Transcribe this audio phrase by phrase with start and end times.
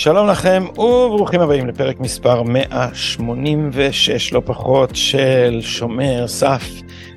[0.00, 6.64] שלום לכם וברוכים הבאים לפרק מספר 186 לא פחות של שומר סף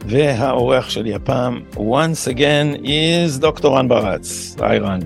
[0.06, 4.56] והאורח שלי הפעם once again is דוקטור רן ברץ.
[4.60, 5.00] היי רן.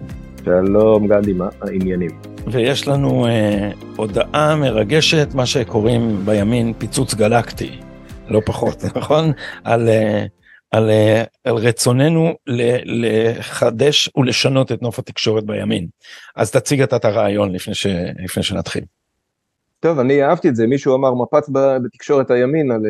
[0.45, 2.11] שלום גדי, מה העניינים?
[2.47, 7.71] ויש לנו אה, הודעה מרגשת מה שקוראים בימין פיצוץ גלקטי
[8.27, 9.31] לא פחות נכון
[9.63, 10.25] על אה,
[10.71, 12.33] על, אה, על רצוננו
[12.85, 15.87] לחדש ולשנות את נוף התקשורת בימין.
[16.35, 17.87] אז תציג אתה את הרעיון לפני, ש,
[18.23, 18.83] לפני שנתחיל.
[19.79, 21.49] טוב, אני אהבתי את זה, מישהו אמר מפץ
[21.83, 22.81] בתקשורת הימין על,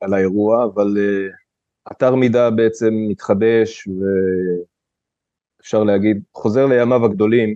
[0.00, 1.32] על האירוע, אבל uh,
[1.92, 3.88] אתר מידע בעצם מתחדש
[5.58, 7.54] ואפשר להגיד, חוזר לימיו הגדולים,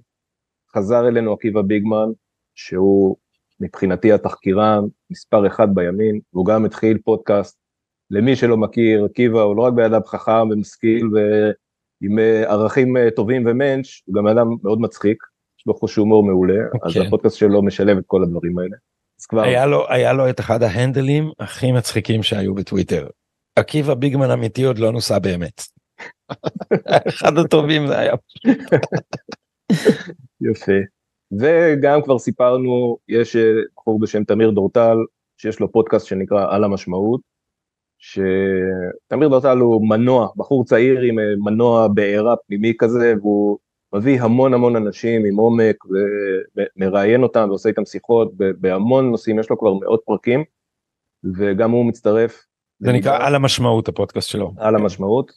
[0.76, 2.08] חזר אלינו עקיבא ביגמן,
[2.54, 3.16] שהוא
[3.60, 7.59] מבחינתי התחקירן מספר אחד בימין, והוא גם התחיל פודקאסט
[8.10, 13.10] למי שלא מכיר, עקיבא הוא לא רק בן אדם חכם ומשכיל ועם אה, ערכים אה,
[13.10, 15.22] טובים ומנץ', הוא גם בן אדם מאוד מצחיק,
[15.60, 16.78] יש לו חוש הומור מעולה, okay.
[16.82, 17.06] אז אוקיי.
[17.06, 18.76] הפודקאסט שלו משלב את כל הדברים האלה.
[19.28, 19.42] כבר...
[19.42, 23.06] היה, לו, היה לו את אחד ההנדלים הכי מצחיקים שהיו בטוויטר.
[23.56, 25.62] עקיבא ביגמן אמיתי עוד לא נוסע באמת.
[27.08, 28.14] אחד הטובים זה היה.
[30.40, 30.72] יפה.
[31.40, 33.42] וגם כבר סיפרנו, יש אה,
[33.76, 34.96] בחור בשם תמיר דורטל,
[35.36, 37.20] שיש לו פודקאסט שנקרא על המשמעות,
[38.00, 43.58] שתמיר דרטל הוא מנוע, בחור צעיר עם אה, מנוע בעירה פנימי כזה, והוא
[43.94, 45.76] מביא המון המון אנשים עם עומק,
[46.56, 50.44] ומראיין אותם ועושה איתם שיחות בהמון נושאים, יש לו כבר מאות פרקים,
[51.36, 52.46] וגם הוא מצטרף.
[52.78, 54.52] זה נקרא על המשמעות הפודקאסט שלו.
[54.56, 55.32] על המשמעות,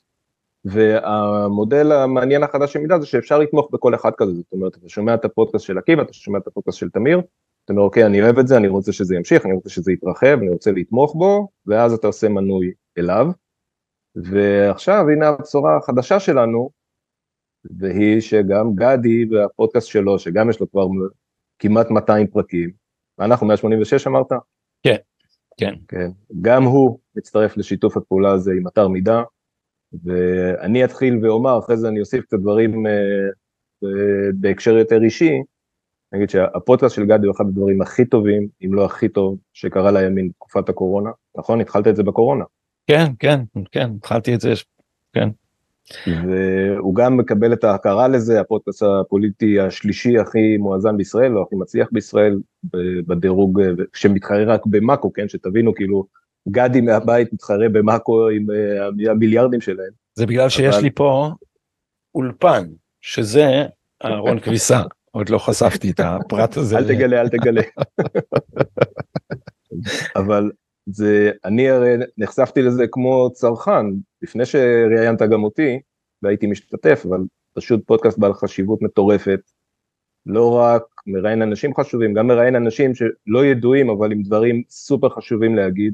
[0.66, 5.14] והמודל המעניין החדש של מידה זה שאפשר לתמוך בכל אחד כזה, זאת אומרת, אתה שומע
[5.14, 7.22] את הפודקאסט של עקיבא, אתה שומע את הפודקאסט של תמיר,
[7.66, 10.38] אתה אומר אוקיי אני אוהב את זה אני רוצה שזה ימשיך אני רוצה שזה יתרחב
[10.42, 13.28] אני רוצה לתמוך בו ואז אתה עושה מנוי אליו.
[14.16, 16.70] ועכשיו הנה הבשורה החדשה שלנו
[17.80, 20.88] והיא שגם גדי והפודקאסט שלו שגם יש לו כבר
[21.60, 22.72] כמעט 200 פרקים
[23.18, 24.28] ואנחנו 186 אמרת?
[24.84, 24.96] כן,
[25.58, 25.74] כן.
[25.88, 26.10] כן.
[26.42, 29.22] גם הוא מצטרף לשיתוף הפעולה הזה עם אתר מידע
[30.04, 33.90] ואני אתחיל ואומר אחרי זה אני אוסיף קצת דברים uh,
[34.36, 35.34] בהקשר יותר אישי
[36.14, 39.92] אני אגיד שהפודקאסט של גדי הוא אחד הדברים הכי טובים, אם לא הכי טוב, שקרה
[39.92, 41.10] לימין בתקופת הקורונה.
[41.38, 41.62] נכון?
[41.62, 42.44] התחלת את זה בקורונה.
[42.88, 43.40] כן, כן,
[43.72, 44.54] כן, התחלתי את זה,
[45.14, 45.30] כן.
[46.08, 51.88] והוא גם מקבל את ההכרה לזה, הפודקאסט הפוליטי השלישי הכי מואזן בישראל, או הכי מצליח
[51.92, 52.40] בישראל,
[53.08, 53.62] בדירוג,
[53.94, 55.28] שמתחרה רק במאקו, כן?
[55.28, 56.06] שתבינו, כאילו,
[56.50, 59.92] גדי מהבית מתחרה במאקו עם אה, המיליארדים שלהם.
[60.16, 60.84] זה בגלל שיש אבל...
[60.84, 61.30] לי פה
[62.16, 62.64] אולפן,
[63.02, 63.66] שזה
[64.06, 64.82] אהרון כביסה.
[65.16, 66.78] עוד לא חשפתי את הפרט הזה.
[66.78, 67.62] אל תגלה, אל תגלה.
[70.16, 70.52] אבל
[70.86, 73.86] זה, אני הרי נחשפתי לזה כמו צרכן,
[74.22, 75.80] לפני שראיינת גם אותי,
[76.22, 77.20] והייתי משתתף, אבל
[77.54, 79.40] פשוט פודקאסט בעל חשיבות מטורפת.
[80.26, 85.56] לא רק מראיין אנשים חשובים, גם מראיין אנשים שלא ידועים, אבל עם דברים סופר חשובים
[85.56, 85.94] להגיד,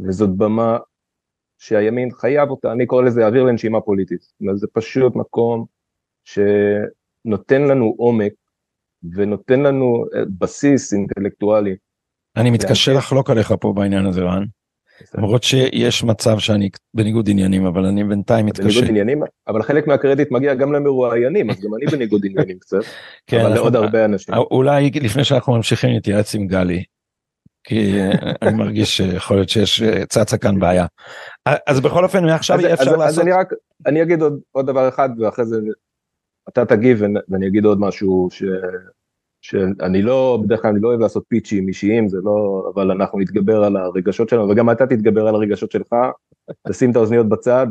[0.00, 0.78] וזאת במה
[1.58, 4.20] שהימין חייב אותה, אני קורא לזה אוויר לנשימה פוליטית.
[4.54, 5.64] זה פשוט מקום
[6.24, 6.38] ש...
[7.24, 8.32] נותן לנו עומק
[9.14, 11.76] ונותן לנו אה, בסיס אינטלקטואלי.
[12.36, 14.44] אני מתקשה לחלוק עליך פה בעניין הזה רן.
[15.14, 18.68] למרות שיש מצב שאני בניגוד עניינים אבל אני בינתיים מתקשה.
[18.68, 22.78] בניגוד עניינים אבל חלק מהקרדיט מגיע גם למרואיינים אז גם אני בניגוד עניינים קצת.
[23.26, 24.34] כן, אבל לעוד הרבה אנשים.
[24.34, 26.84] אולי לפני שאנחנו ממשיכים נתייעץ עם גלי.
[27.64, 27.92] כי
[28.42, 30.86] אני מרגיש שיכול להיות שיש אה, צצה כאן בעיה.
[31.66, 33.08] אז בכל אופן מעכשיו יהיה אפשר לעשות.
[33.08, 33.52] אז אני רק
[33.86, 34.20] אני אגיד
[34.52, 35.56] עוד דבר אחד ואחרי זה
[36.48, 38.42] אתה תגיב ואני אגיד עוד משהו ש...
[39.44, 43.64] שאני לא, בדרך כלל אני לא אוהב לעשות פיצ'ים אישיים, זה לא, אבל אנחנו נתגבר
[43.64, 45.94] על הרגשות שלנו, וגם אתה תתגבר על הרגשות שלך,
[46.68, 47.66] תשים את האוזניות בצד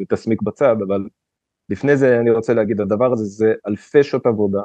[0.00, 1.08] ותסמיק בצד, אבל
[1.68, 4.62] לפני זה אני רוצה להגיד, הדבר הזה זה אלפי שעות עבודה,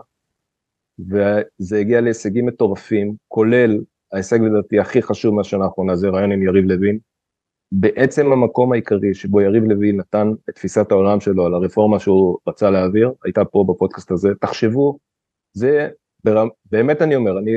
[0.99, 3.81] וזה הגיע להישגים מטורפים, כולל
[4.13, 6.99] ההישג לדעתי הכי חשוב מהשנה האחרונה, זה רעיון עם יריב לוין,
[7.75, 12.69] בעצם המקום העיקרי שבו יריב לוין נתן את תפיסת העולם שלו על הרפורמה שהוא רצה
[12.69, 14.97] להעביר, הייתה פה בפודקאסט הזה, תחשבו,
[15.53, 15.89] זה
[16.23, 16.47] ברמ...
[16.71, 17.51] באמת אני אומר, אני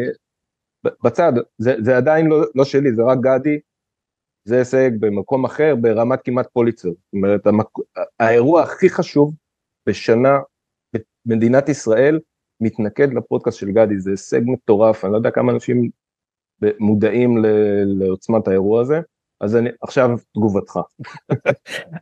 [1.04, 3.58] בצד, זה, זה עדיין לא, לא שלי, זה רק גדי,
[4.44, 7.68] זה הישג במקום אחר ברמת כמעט פוליצר, זאת אומרת המק...
[8.20, 9.34] האירוע הכי חשוב
[9.88, 10.38] בשנה
[11.24, 12.20] במדינת ישראל
[12.60, 15.90] מתנקד לפודקאסט של גדי, זה הישג מטורף, אני לא יודע כמה אנשים
[16.80, 17.36] מודעים.
[17.84, 19.00] לעוצמת האירוע הזה.
[19.40, 20.78] אז אני, עכשיו תגובתך.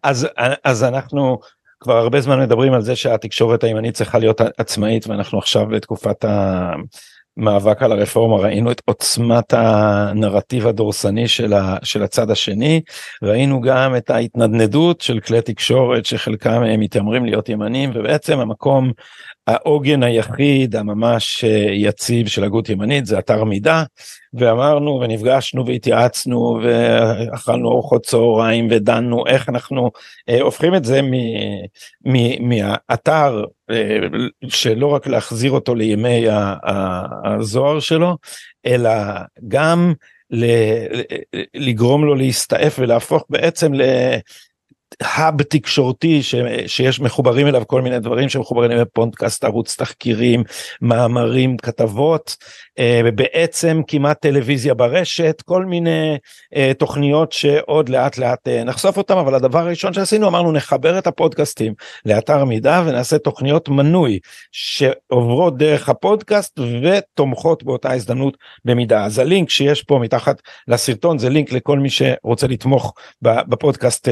[0.03, 0.29] אז,
[0.65, 1.39] אז אנחנו
[1.81, 6.25] כבר הרבה זמן מדברים על זה שהתקשורת הימנית צריכה להיות עצמאית ואנחנו עכשיו בתקופת
[7.37, 12.81] המאבק על הרפורמה ראינו את עוצמת הנרטיב הדורסני של, ה, של הצד השני
[13.23, 18.93] ראינו גם את ההתנדנדות של כלי תקשורת שחלקם הם מתיימרים להיות ימנים ובעצם המקום
[19.47, 23.83] העוגן היחיד הממש אה, יציב של הגות ימנית זה אתר מידע
[24.35, 29.91] ואמרנו ונפגשנו והתייעצנו ואכלנו ארוחות צהריים ודנו איך אנחנו
[30.29, 31.01] אה, הופכים את זה
[32.41, 33.99] מהאתר אה,
[34.49, 36.25] שלא רק להחזיר אותו לימי
[37.25, 38.17] הזוהר שלו
[38.67, 38.93] אלא
[39.49, 39.93] גם
[41.55, 43.83] לגרום לו להסתעף ולהפוך בעצם ל...
[45.01, 46.35] האב תקשורתי ש,
[46.67, 50.43] שיש מחוברים אליו כל מיני דברים שמחוברים אליהם פודקאסט ערוץ תחקירים
[50.81, 52.37] מאמרים כתבות
[52.79, 56.17] אה, ובעצם כמעט טלוויזיה ברשת כל מיני
[56.57, 61.07] אה, תוכניות שעוד לאט לאט אה, נחשוף אותם אבל הדבר הראשון שעשינו אמרנו נחבר את
[61.07, 61.75] הפודקאסטים
[62.07, 64.19] לאתר מידע ונעשה תוכניות מנוי
[64.53, 69.05] שעוברות דרך הפודקאסט ותומכות באותה הזדמנות במידה.
[69.05, 74.09] אז הלינק שיש פה מתחת לסרטון זה לינק לכל מי שרוצה לתמוך בפודקאסט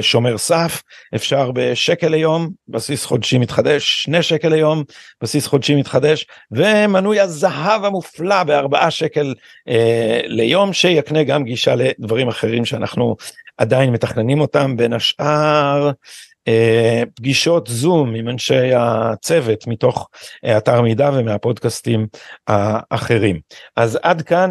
[0.00, 0.82] שומר סף.
[1.14, 4.82] אפשר בשקל ליום בסיס חודשי מתחדש שני שקל ליום
[5.22, 9.34] בסיס חודשי מתחדש ומנוי הזהב המופלא בארבעה שקל
[9.68, 13.16] אה, ליום שיקנה גם גישה לדברים אחרים שאנחנו
[13.58, 15.90] עדיין מתכננים אותם בין השאר
[17.14, 20.08] פגישות זום עם אנשי הצוות מתוך
[20.44, 22.06] אה, אתר מידע ומהפודקאסטים
[22.46, 23.40] האחרים.
[23.76, 24.50] אז עד כאן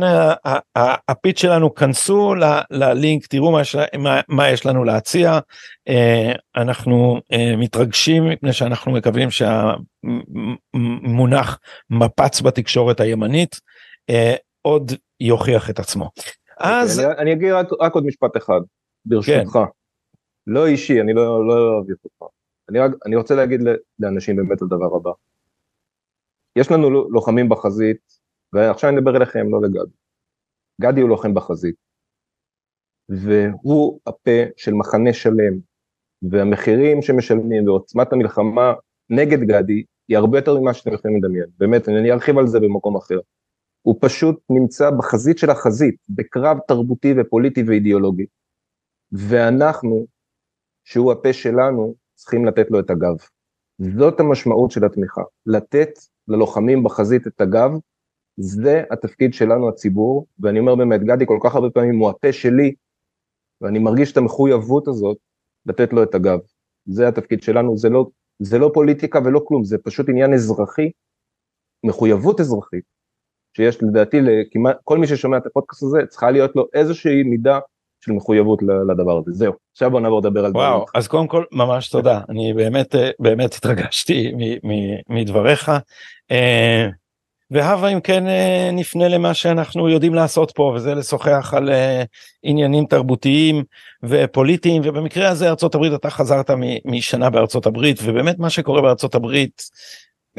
[1.07, 2.33] הפיץ שלנו, כנסו
[2.71, 5.39] ללינק, תראו מה יש, מה, מה יש לנו להציע.
[5.89, 7.19] אה, אנחנו
[7.57, 9.29] מתרגשים מפני שאנחנו מקווים
[10.73, 11.59] שהמונח
[11.89, 13.59] מפץ בתקשורת הימנית
[14.61, 16.09] עוד יוכיח את עצמו.
[16.59, 18.59] אוקיי, אז אני, אני אגיד רק, רק עוד משפט אחד
[19.05, 19.53] ברשותך.
[19.53, 19.59] כן.
[20.47, 22.33] לא אישי, אני לא, לא אביך אותך.
[22.69, 23.61] אני, רק, אני רוצה להגיד
[23.99, 25.11] לאנשים באמת הדבר הבא.
[26.55, 27.97] יש לנו לוחמים בחזית,
[28.53, 29.95] ועכשיו אני מדבר אליכם, לא לגדי.
[30.81, 31.75] גדי הוא לוחם בחזית,
[33.09, 35.53] והוא הפה של מחנה שלם,
[36.21, 38.73] והמחירים שמשלמים ועוצמת המלחמה
[39.09, 42.95] נגד גדי היא הרבה יותר ממה שאתם יכולים לדמיין, באמת, אני ארחיב על זה במקום
[42.97, 43.19] אחר.
[43.81, 48.25] הוא פשוט נמצא בחזית של החזית, בקרב תרבותי ופוליטי ואידיאולוגי.
[49.11, 50.05] ואנחנו,
[50.85, 53.15] שהוא הפה שלנו, צריכים לתת לו את הגב.
[53.97, 55.89] זאת המשמעות של התמיכה, לתת
[56.27, 57.71] ללוחמים בחזית את הגב,
[58.37, 62.73] זה התפקיד שלנו הציבור, ואני אומר באמת, גדי כל כך הרבה פעמים הוא הפה שלי,
[63.61, 65.17] ואני מרגיש את המחויבות הזאת
[65.65, 66.39] לתת לו את הגב.
[66.85, 68.05] זה התפקיד שלנו, זה לא,
[68.39, 70.91] זה לא פוליטיקה ולא כלום, זה פשוט עניין אזרחי,
[71.83, 72.83] מחויבות אזרחית,
[73.53, 77.59] שיש לדעתי לכמעט כל מי ששומע את הפודקאסט הזה, צריכה להיות לו איזושהי מידה
[78.05, 78.59] של מחויבות
[78.89, 79.31] לדבר הזה.
[79.33, 80.85] זהו, עכשיו בוא נעבור לדבר על וואו, דברים.
[80.93, 84.31] אז קודם כל ממש תודה, אני באמת אה, באמת התרגשתי
[85.09, 85.71] מדבריך.
[86.31, 86.87] אה,
[87.51, 91.69] והבה אם כן אה, נפנה למה שאנחנו יודעים לעשות פה וזה לשוחח על
[92.43, 93.63] עניינים תרבותיים
[94.03, 96.51] ופוליטיים ובמקרה הזה ארצות הברית אתה חזרת
[96.85, 99.61] משנה בארצות הברית ובאמת מה שקורה בארצות הברית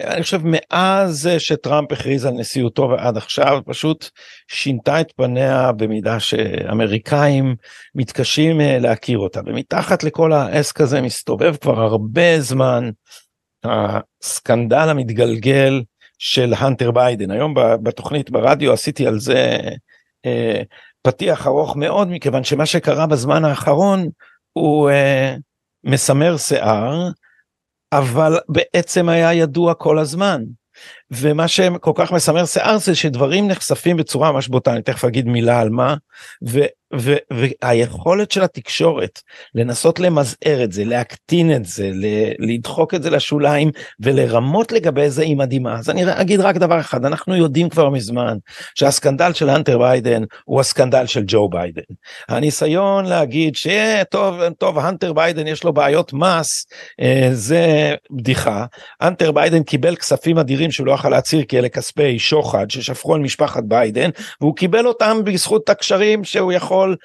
[0.04, 4.10] אני חושב מאז שטראמפ הכריז על נשיאותו ועד עכשיו פשוט
[4.48, 7.56] שינתה את פניה במידה שאמריקאים
[7.94, 9.40] מתקשים אה, להכיר אותה.
[9.46, 12.90] ומתחת לכל העסק הזה מסתובב כבר הרבה זמן
[13.64, 15.82] הסקנדל המתגלגל
[16.18, 17.30] של הנטר ביידן.
[17.30, 19.58] היום בתוכנית ברדיו עשיתי על זה
[20.26, 20.62] אה,
[21.02, 24.08] פתיח ארוך מאוד מכיוון שמה שקרה בזמן האחרון
[24.52, 25.36] הוא אה,
[25.84, 27.08] מסמר שיער
[27.92, 30.42] אבל בעצם היה ידוע כל הזמן.
[31.10, 35.60] ומה שכל כך מסמר שיער זה שדברים נחשפים בצורה ממש בוטה, אני תכף אגיד מילה
[35.60, 35.94] על מה,
[36.48, 36.60] ו,
[36.94, 39.20] ו, והיכולת של התקשורת
[39.54, 41.90] לנסות למזער את זה, להקטין את זה,
[42.38, 43.70] לדחוק את זה לשוליים
[44.00, 45.78] ולרמות לגבי זה היא מדהימה.
[45.78, 48.36] אז אני אגיד רק דבר אחד, אנחנו יודעים כבר מזמן
[48.74, 51.82] שהסקנדל של האנטר ביידן הוא הסקנדל של ג'ו ביידן.
[52.28, 56.66] הניסיון להגיד שטוב, טוב, הנטר ביידן יש לו בעיות מס,
[57.00, 58.64] אה, זה בדיחה.
[59.00, 63.20] האנטר ביידן קיבל כספים אדירים שהוא לא יכל להצהיר כי אלה כספי שוחד ששפכו על
[63.20, 64.10] משפחת ביידן,
[64.40, 66.96] והוא קיבל אותם בזכות הקשרים שהוא יכול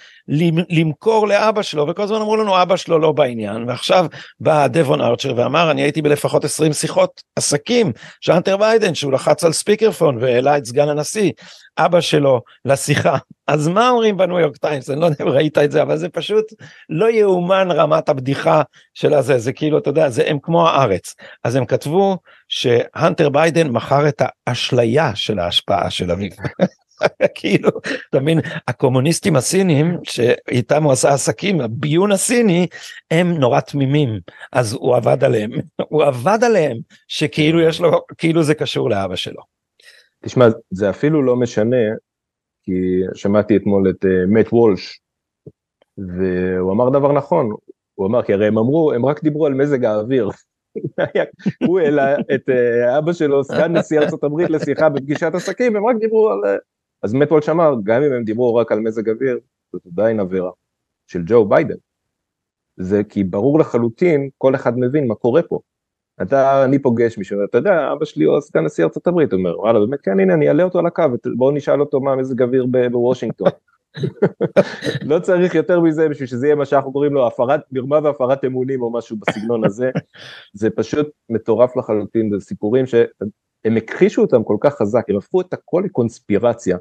[0.69, 3.69] למכור לאבא שלו וכל הזמן אמרו לנו אבא שלו לא בעניין.
[3.69, 4.05] ועכשיו
[4.39, 7.91] בא דבון ארצ'ר ואמר אני הייתי בלפחות 20 שיחות עסקים.
[8.21, 11.31] שהאנטר ביידן שהוא לחץ על speaker phone והעלה את סגן הנשיא
[11.85, 13.17] אבא שלו לשיחה.
[13.47, 14.89] אז מה אומרים בניו יורק טיימס?
[14.89, 16.45] אני לא יודע אם ראית את זה אבל זה פשוט
[16.89, 18.61] לא יאומן רמת הבדיחה
[18.93, 19.39] של הזה.
[19.39, 21.15] זה כאילו אתה יודע זה הם כמו הארץ.
[21.43, 26.29] אז הם כתבו שהנטר ביידן מכר את האשליה של ההשפעה של אביו
[27.35, 27.69] כאילו,
[28.09, 32.67] אתה מבין, הקומוניסטים הסינים שאיתם הוא עשה עסקים, הביון הסיני,
[33.11, 34.19] הם נורא תמימים,
[34.51, 35.51] אז הוא עבד עליהם,
[35.89, 39.41] הוא עבד עליהם, שכאילו יש לו, כאילו זה קשור לאבא שלו.
[40.25, 41.95] תשמע, זה אפילו לא משנה,
[42.63, 45.01] כי שמעתי אתמול את מאט uh, וולש,
[45.97, 47.49] והוא אמר דבר נכון,
[47.95, 50.29] הוא אמר, כי הרי הם אמרו, הם רק דיברו על מזג האוויר,
[51.67, 56.29] הוא העלה את אה, אבא שלו, סגן נשיא הברית לשיחה בפגישת עסקים, הם רק דיברו
[56.29, 56.39] על...
[56.45, 56.55] אה,
[57.03, 59.39] אז מת וולש אמר, גם אם הם דיברו רק על מזג אוויר,
[59.73, 60.51] זאת עדיין עבירה
[61.07, 61.75] של ג'ו ביידן.
[62.77, 65.59] זה כי ברור לחלוטין, כל אחד מבין מה קורה פה.
[66.21, 69.59] אתה, אני פוגש מישהו, אתה יודע, אבא שלי הוא סגן נשיא ארצות הברית, הוא אומר,
[69.59, 71.03] וואלה, באמת, כן, הנה, אני אעלה אותו על הקו,
[71.35, 73.49] בואו נשאל אותו מה מזג אוויר בוושינגטון.
[75.09, 78.81] לא צריך יותר מזה בשביל שזה יהיה מה שאנחנו קוראים לו הפרת מרמה והפרת אמונים
[78.81, 79.91] או משהו בסגנון הזה.
[80.53, 85.53] זה פשוט מטורף לחלוטין, זה סיפורים שהם הכחישו אותם כל כך חזק, הם הפכו את
[85.53, 86.77] הכל לקונספירציה.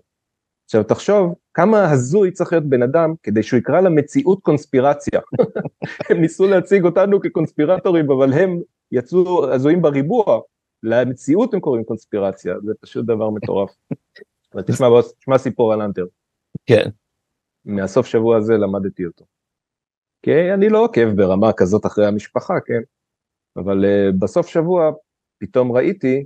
[0.65, 5.21] עכשיו תחשוב כמה הזוי צריך להיות בן אדם כדי שהוא יקרא למציאות קונספירציה.
[6.11, 8.61] הם ניסו להציג אותנו כקונספירטורים אבל הם
[8.93, 10.41] יצאו הזויים בריבוע,
[10.83, 13.71] למציאות הם קוראים קונספירציה, זה פשוט דבר מטורף.
[14.55, 14.87] אבל תשמע,
[15.19, 16.07] תשמע סיפור על האנטר.
[16.67, 16.91] כן.
[17.65, 19.25] מהסוף שבוע הזה למדתי אותו.
[20.23, 22.81] כי אני לא עוקב ברמה כזאת אחרי המשפחה, כן?
[23.57, 24.93] אבל uh, בסוף שבוע
[25.39, 26.25] פתאום ראיתי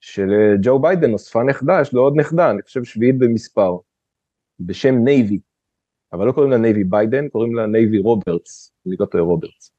[0.00, 3.76] שלג'ו ביידן נוספה נכדה, יש לו עוד נכדה, אני חושב שביעית במספר,
[4.60, 5.38] בשם נייבי.
[6.12, 9.73] אבל לא קוראים לה נייבי ביידן, קוראים לה נייבי רוברטס, אני לא טועה רוברטס.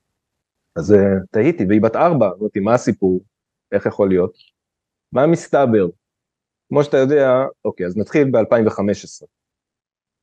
[0.75, 3.23] אז uh, תהיתי, והיא בת ארבע, אמרתי, מה הסיפור?
[3.71, 4.37] איך יכול להיות?
[5.11, 5.87] מה מסתבר?
[6.69, 7.29] כמו שאתה יודע,
[7.65, 9.25] אוקיי, אז נתחיל ב-2015.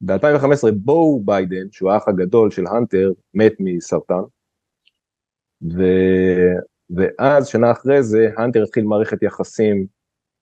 [0.00, 4.23] ב-2015 בואו ביידן, שהוא האח הגדול של הנטר, מת מסרטן,
[5.62, 5.82] ו...
[6.97, 9.87] ואז שנה אחרי זה הנטר התחיל מערכת יחסים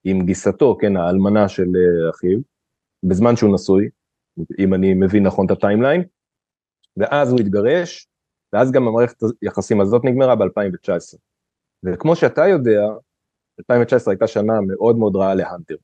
[0.04, 2.38] עם גיסתו, כן, האלמנה של אה, אחיו,
[3.02, 3.88] בזמן שהוא נשוי,
[4.58, 6.02] אם אני מבין נכון את ה-timeline,
[6.96, 8.08] ואז הוא התגרש,
[8.52, 11.16] ואז גם המערכת היחסים הזאת נגמרה ב-2019.
[11.84, 12.86] וכמו שאתה יודע,
[13.60, 15.74] 2019 הייתה שנה מאוד מאוד רעה להנטר.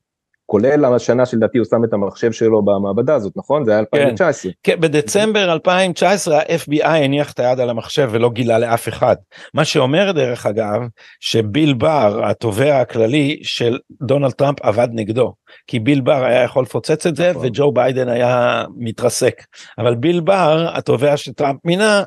[0.47, 3.65] כולל השנה שלדעתי הוא שם את המחשב שלו במעבדה הזאת, נכון?
[3.65, 4.53] זה היה 2019.
[4.63, 9.17] כן, כן בדצמבר 2019 ה-FBI הניח את היד על המחשב ולא גילה לאף אחד.
[9.55, 10.81] מה שאומר דרך אגב,
[11.21, 15.35] שביל בר, התובע הכללי של דונלד טראמפ עבד נגדו.
[15.67, 17.47] כי ביל בר היה יכול לפוצץ את זה נכון.
[17.47, 19.43] וג'ו ביידן היה מתרסק.
[19.79, 22.03] אבל ביל בר, התובע שטראמפ מינה,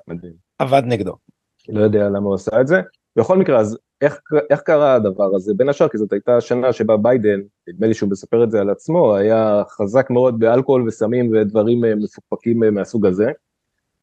[0.59, 1.13] עבד נגדו.
[1.69, 2.81] לא יודע למה הוא עשה את זה.
[3.15, 5.53] בכל מקרה, אז איך, איך קרה הדבר הזה?
[5.53, 8.69] בין השאר כי זאת הייתה שנה שבה ביידן, נדמה לי שהוא מספר את זה על
[8.69, 13.31] עצמו, היה חזק מאוד באלכוהול וסמים ודברים אה, מפוקפקים אה, מהסוג הזה.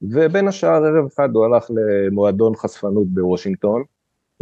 [0.02, 3.82] ובין השאר ערב אחד הוא הלך למועדון חשפנות בוושינגטון,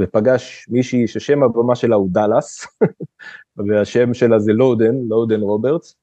[0.01, 2.67] ופגש מישהי ששם הבמה שלה הוא דאלאס,
[3.69, 5.97] והשם שלה זה לודן, לודן רוברטס.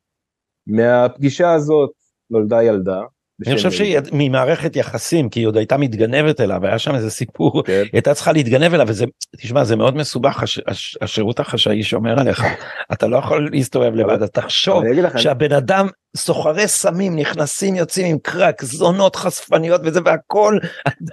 [0.67, 1.91] מהפגישה הזאת
[2.29, 3.01] נולדה ילדה,
[3.47, 7.63] אני חושב שהיא ממערכת יחסים כי היא עוד הייתה מתגנבת אליו היה שם איזה סיפור
[7.63, 7.83] כן.
[7.93, 9.05] הייתה צריכה להתגנב אליו וזה
[9.37, 12.43] תשמע זה מאוד מסובך הש, הש, השירות החשאי שומר עליך
[12.93, 14.83] אתה לא יכול להסתובב לבד אתה תחשוב
[15.17, 20.57] שהבן אדם סוחרי סמים נכנסים יוצאים עם קרק זונות חשפניות וזה והכל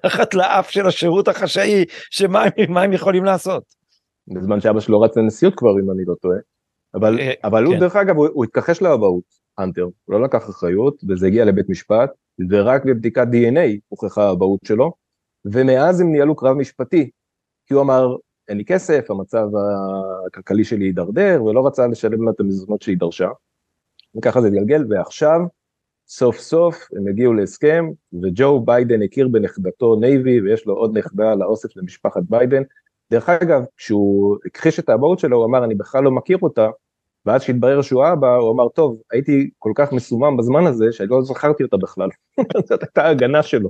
[0.02, 2.44] תחת לאף של השירות החשאי שמה
[2.82, 3.62] הם יכולים לעשות.
[4.34, 6.38] בזמן שאבא שלו רץ לנשיאות כבר אם אני לא טועה.
[6.94, 7.80] אבל, אה, אבל הוא כן.
[7.80, 12.10] דרך אגב הוא התכחש לאבהות הנטר, הוא לא לקח אחריות וזה הגיע לבית משפט
[12.50, 14.92] ורק בבדיקת DNA הוכחה האבהות שלו
[15.44, 17.10] ומאז הם ניהלו קרב משפטי
[17.66, 18.16] כי הוא אמר
[18.48, 19.48] אין לי כסף המצב
[20.26, 23.28] הכלכלי שלי הידרדר ולא רצה לשלם לה את המזונות שהיא דרשה
[24.16, 25.40] וככה זה התגלגל ועכשיו
[26.08, 27.86] סוף סוף הם הגיעו להסכם
[28.22, 32.62] וג'ו ביידן הכיר בנכדתו נייבי ויש לו עוד נכדה לאוסף למשפחת ביידן.
[33.10, 36.68] דרך אגב כשהוא הכחיש את האבהות שלו הוא אמר אני בכלל לא מכיר אותה
[37.26, 41.22] ואז שהתברר שהוא אבא, הוא אמר, טוב, הייתי כל כך מסומם בזמן הזה, שאני לא
[41.22, 42.08] זכרתי אותה בכלל.
[42.68, 43.68] זאת הייתה ההגנה שלו.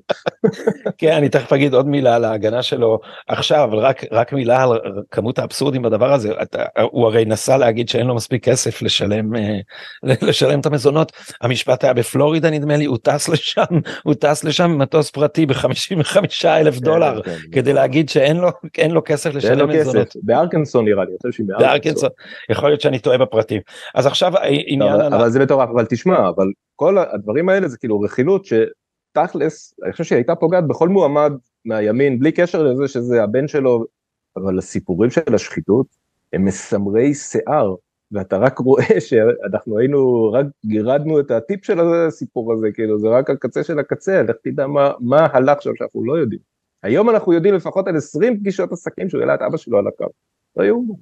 [0.98, 4.70] כן, אני תכף אגיד עוד מילה על ההגנה שלו עכשיו, אבל רק, רק מילה על
[5.10, 6.32] כמות האבסורדים בדבר הזה.
[6.42, 9.58] אתה, הוא הרי נסע להגיד שאין לו מספיק כסף לשלם, אה,
[10.28, 11.12] לשלם את המזונות.
[11.40, 13.62] המשפט היה בפלורידה נדמה לי, הוא טס לשם,
[14.02, 18.48] הוא טס לשם במטוס פרטי ב-55 אלף כן, דולר, כן, כדי להגיד שאין לו,
[18.88, 20.16] לו כסף לשלם מזונות.
[20.22, 22.08] בארקנסון נראה לי, אני חושב שהיא בארקנסון.
[22.50, 23.37] יכול להיות שאני טועה בפרטים.
[23.94, 24.92] אז עכשיו העניין...
[24.92, 29.92] אבל, אבל זה מטורף, אבל תשמע, אבל כל הדברים האלה זה כאילו רכילות שתכלס, אני
[29.92, 31.32] חושב שהיא הייתה פוגעת בכל מועמד
[31.64, 33.84] מהימין, בלי קשר לזה שזה הבן שלו,
[34.36, 35.86] אבל הסיפורים של השחיתות
[36.32, 37.74] הם מסמרי שיער,
[38.12, 43.30] ואתה רק רואה שאנחנו היינו, רק גירדנו את הטיפ של הסיפור הזה, כאילו זה רק
[43.30, 46.40] הקצה של הקצה, לך תדע מה, מה הלך שם שאנחנו לא יודעים.
[46.82, 50.06] היום אנחנו יודעים לפחות על 20 פגישות עסקים שהוא העלה את אבא שלו על הקו.
[50.56, 50.94] לא יאומן.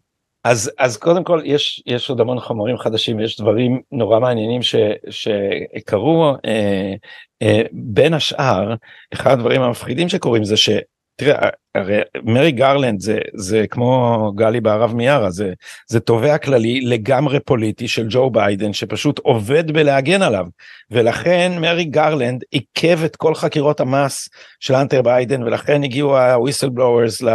[0.50, 4.74] אז אז קודם כל יש יש עוד המון חומרים חדשים יש דברים נורא מעניינים ש,
[5.10, 6.94] שקרו אה,
[7.42, 8.74] אה, בין השאר
[9.14, 15.30] אחד הדברים המפחידים שקורים זה שתראה הרי מרי גרלנד זה, זה כמו גלי בהרב מיארה,
[15.30, 15.52] זה,
[15.88, 20.46] זה תובע כללי לגמרי פוליטי של ג'ו ביידן שפשוט עובד בלהגן עליו.
[20.90, 24.28] ולכן מריק גרלנד עיכב את כל חקירות המס
[24.60, 27.26] של האנטר ביידן ולכן הגיעו ה-whistleblowers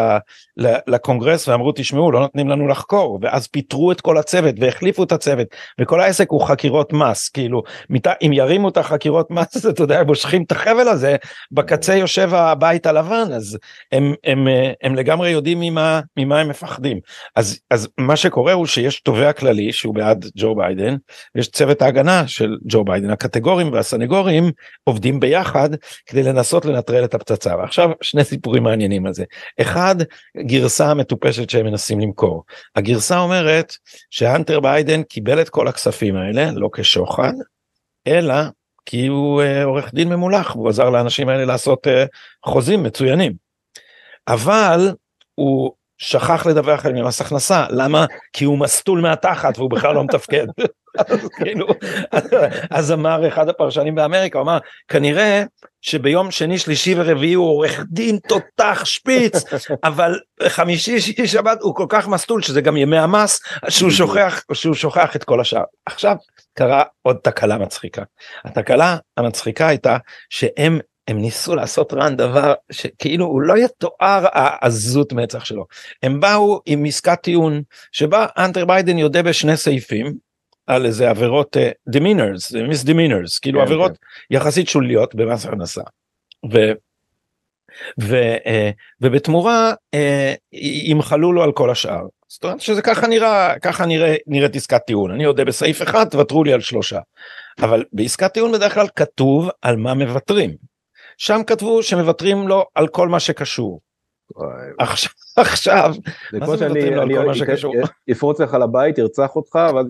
[0.87, 5.47] לקונגרס ואמרו תשמעו לא נותנים לנו לחקור ואז פיטרו את כל הצוות והחליפו את הצוות
[5.79, 7.63] וכל העסק הוא חקירות מס כאילו
[8.21, 11.15] אם ירימו את החקירות מס אתה יודע מושכים את החבל הזה
[11.51, 13.57] בקצה יושב הבית הלבן אז
[13.91, 14.47] הם, הם,
[14.83, 16.99] הם לגמרי יודעים ממה, ממה הם מפחדים
[17.35, 20.95] אז, אז מה שקורה הוא שיש תובע כללי שהוא בעד ג'ו ביידן
[21.35, 24.51] ויש צוות ההגנה של ג'ו ביידן הקטגורים והסנגורים
[24.83, 25.69] עובדים ביחד
[26.05, 29.23] כדי לנסות לנטרל את הפצצה ועכשיו שני סיפורים מעניינים על זה
[29.61, 29.95] אחד
[30.35, 32.43] הגרסה המטופשת שהם מנסים למכור.
[32.75, 33.75] הגרסה אומרת
[34.09, 37.33] שהאנטר ביידן קיבל את כל הכספים האלה לא כשוחד
[38.07, 38.35] אלא
[38.85, 41.89] כי הוא uh, עורך דין ממולח והוא עזר לאנשים האלה לעשות uh,
[42.45, 43.50] חוזים מצוינים.
[44.27, 44.91] אבל
[45.35, 47.65] הוא שכח לדווח עליהם למס הכנסה.
[47.69, 48.05] למה?
[48.33, 50.47] כי הוא מסטול מהתחת והוא בכלל לא מתפקד.
[50.97, 51.67] אז, כאילו,
[52.71, 55.43] אז אמר אחד הפרשנים באמריקה הוא אמר כנראה
[55.81, 59.43] שביום שני שלישי ורביעי הוא עורך דין תותח שפיץ
[59.83, 64.75] אבל חמישי שישי שבת הוא כל כך מסטול שזה גם ימי המס שהוא שוכח שהוא
[64.75, 65.63] שוכח את כל השאר.
[65.85, 66.15] עכשיו
[66.53, 68.03] קרה עוד תקלה מצחיקה.
[68.45, 69.97] התקלה המצחיקה הייתה
[70.29, 75.65] שהם הם ניסו לעשות רן דבר שכאילו הוא לא יתואר העזות מצח שלו
[76.03, 80.13] הם באו עם עסקת טיעון שבה אנטר ביידן יודע בשני סעיפים
[80.67, 84.35] על איזה עבירות uh, demeanors, misdemeanors, כאילו כן, עבירות כן.
[84.35, 85.81] יחסית שוליות במס הכנסה.
[86.51, 86.57] ו,
[88.01, 89.99] ו, uh, ובתמורה uh,
[90.83, 92.01] ימחלו לו על כל השאר.
[92.27, 95.11] זאת אומרת שזה ככה נראה, ככה נראה, נראית עסקת טיעון.
[95.11, 96.99] אני יודע בסעיף אחד, תוותרו לי על שלושה.
[97.61, 100.70] אבל בעסקת טיעון בדרך כלל כתוב על מה מוותרים.
[101.21, 103.81] שם כתבו שמוותרים לו על כל מה שקשור.
[104.79, 105.93] עכשיו עכשיו,
[106.33, 107.73] מה זה מוותרים לו על כל מה שקשור?
[108.07, 109.85] יפרוץ לך לבית, ירצח אותך, ואז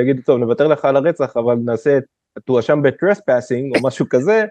[0.00, 1.98] יגידו טוב נוותר לך על הרצח אבל נעשה
[2.44, 4.44] תואשם בטרספסינג או משהו כזה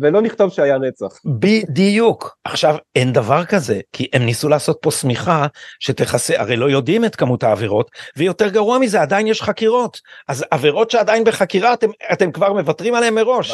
[0.00, 1.18] ולא נכתוב שהיה רצח.
[1.24, 2.36] בדיוק.
[2.44, 5.46] עכשיו אין דבר כזה כי הם ניסו לעשות פה שמיכה
[5.80, 10.00] שתכסה הרי לא יודעים את כמות העבירות ויותר גרוע מזה עדיין יש חקירות.
[10.28, 13.52] אז עבירות שעדיין בחקירה אתם אתם כבר מוותרים עליהם מראש.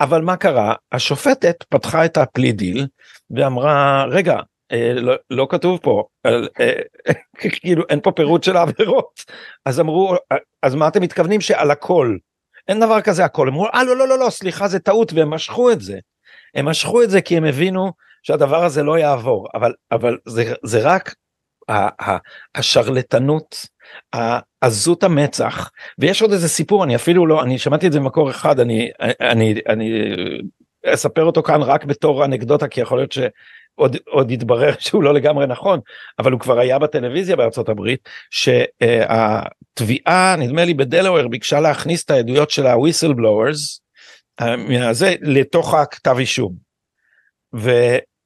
[0.00, 0.74] אבל מה קרה?
[0.92, 2.86] השופטת פתחה את הפלי דיל
[3.30, 4.36] ואמרה רגע
[4.72, 6.72] אה, לא, לא כתוב פה אה,
[7.60, 9.24] כאילו אין פה פירוט של העבירות.
[9.64, 10.14] אז אמרו
[10.62, 12.16] אז מה אתם מתכוונים שעל הכל
[12.68, 13.48] אין דבר כזה הכל.
[13.48, 15.98] אמרו אה לא לא לא לא סליחה זה טעות והם משכו את זה.
[16.54, 19.48] הם משכו את זה כי הם הבינו שהדבר הזה לא יעבור.
[19.54, 21.14] אבל אבל זה זה רק
[22.54, 23.66] השרלטנות
[24.60, 25.70] עזות המצח.
[25.98, 29.54] ויש עוד איזה סיפור אני אפילו לא אני שמעתי את זה במקור אחד אני אני
[29.68, 30.14] אני
[30.86, 33.18] אספר אותו כאן רק בתור אנקדוטה כי יכול להיות ש...
[33.74, 35.80] עוד, עוד יתברר שהוא לא לגמרי נכון,
[36.18, 38.08] אבל הוא כבר היה בטלוויזיה בארצות הברית,
[39.78, 43.80] שהתביעה, נדמה לי בדלוור, ביקשה להכניס את העדויות של ה-whistleblowers,
[44.92, 46.54] זה, לתוך הכתב אישום.
[47.56, 47.70] ו,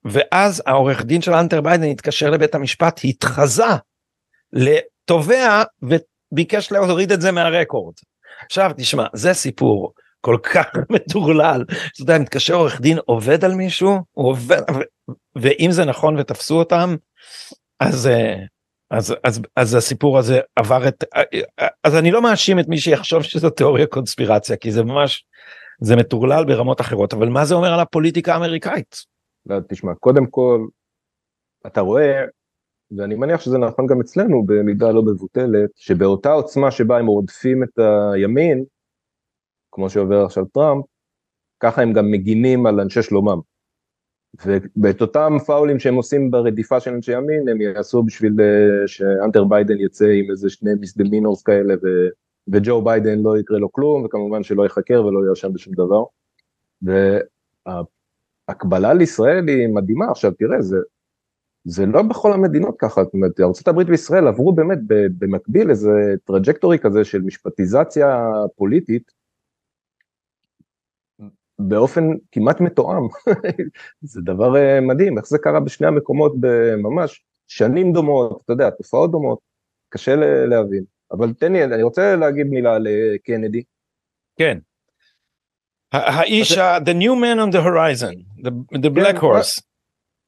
[0.05, 3.65] ואז העורך דין של אנטר ביידן התקשר לבית המשפט, התחזה
[4.53, 7.95] לתובע וביקש להוריד את זה מהרקורד.
[8.45, 13.99] עכשיו תשמע, זה סיפור כל כך מטורלל, אתה יודע, מתקשר עורך דין עובד על מישהו,
[14.13, 14.61] הוא עובד,
[15.37, 16.97] ואם זה נכון ותפסו אותם,
[17.81, 18.37] אז, אה,
[18.91, 21.05] אז, אז, אז הסיפור הזה עבר את,
[21.85, 25.25] אז אני לא מאשים את מי שיחשוב שזו תיאוריה קונספירציה, כי זה ממש,
[25.81, 28.97] זה מטורלל ברמות אחרות, אבל מה זה אומר על הפוליטיקה האמריקאית?
[29.47, 30.67] לא, תשמע, קודם כל,
[31.67, 32.25] אתה רואה,
[32.97, 37.79] ואני מניח שזה נכון גם אצלנו במידה לא מבוטלת, שבאותה עוצמה שבה הם רודפים את
[38.15, 38.65] הימין,
[39.71, 40.85] כמו שעובר עכשיו טראמפ,
[41.61, 43.41] ככה הם גם מגינים על אנשי שלומם.
[44.83, 49.79] ואת אותם פאולים שהם עושים ברדיפה של אנשי ימין, הם יעשו בשביל אה, שאנטר ביידן
[49.79, 51.87] יצא עם איזה שני מיסדמינורס כאלה, ו...
[52.53, 56.05] וג'ו ביידן לא יקרה לו כלום, וכמובן שלא ייחקר ולא יואשם בשום דבר.
[58.49, 60.77] והקבלה לישראל היא מדהימה, עכשיו תראה, זה,
[61.65, 64.79] זה לא בכל המדינות ככה, זאת אומרת, ארה"ב וישראל עברו באמת
[65.19, 65.91] במקביל איזה
[66.25, 69.18] trajectory כזה של משפטיזציה פוליטית,
[71.59, 73.03] באופן כמעט מתואם,
[74.13, 76.33] זה דבר אה, מדהים, איך זה קרה בשני המקומות
[76.79, 79.39] ממש שנים דומות, אתה יודע, תופעות דומות,
[79.89, 80.17] קשה
[80.47, 83.63] להבין, אבל תן לי, אני רוצה להגיד מילה לקנדי.
[84.37, 84.59] כן.
[85.93, 89.63] האיש, the new man on the horizon, the, the black כן, horse.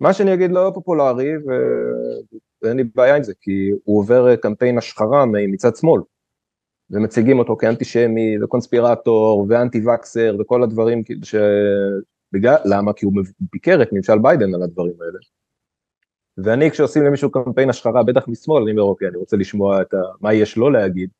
[0.01, 1.33] מה שאני אגיד לא פופולרי
[2.63, 6.03] ואין לי בעיה עם זה, כי הוא עובר קמפיין השחרה מצד שמאל.
[6.91, 11.35] ומציגים אותו כאנטישמי וקונספירטור ואנטי וקסר וכל הדברים ש...
[12.33, 12.93] בגלל, למה?
[12.93, 13.13] כי הוא
[13.53, 15.19] ביקר את ממשל ביידן על הדברים האלה.
[16.39, 19.97] ואני כשעושים למישהו קמפיין השחרה, בטח משמאל, אני אומר אוקיי, אני רוצה לשמוע את ה,
[20.21, 21.11] מה יש לו להגיד.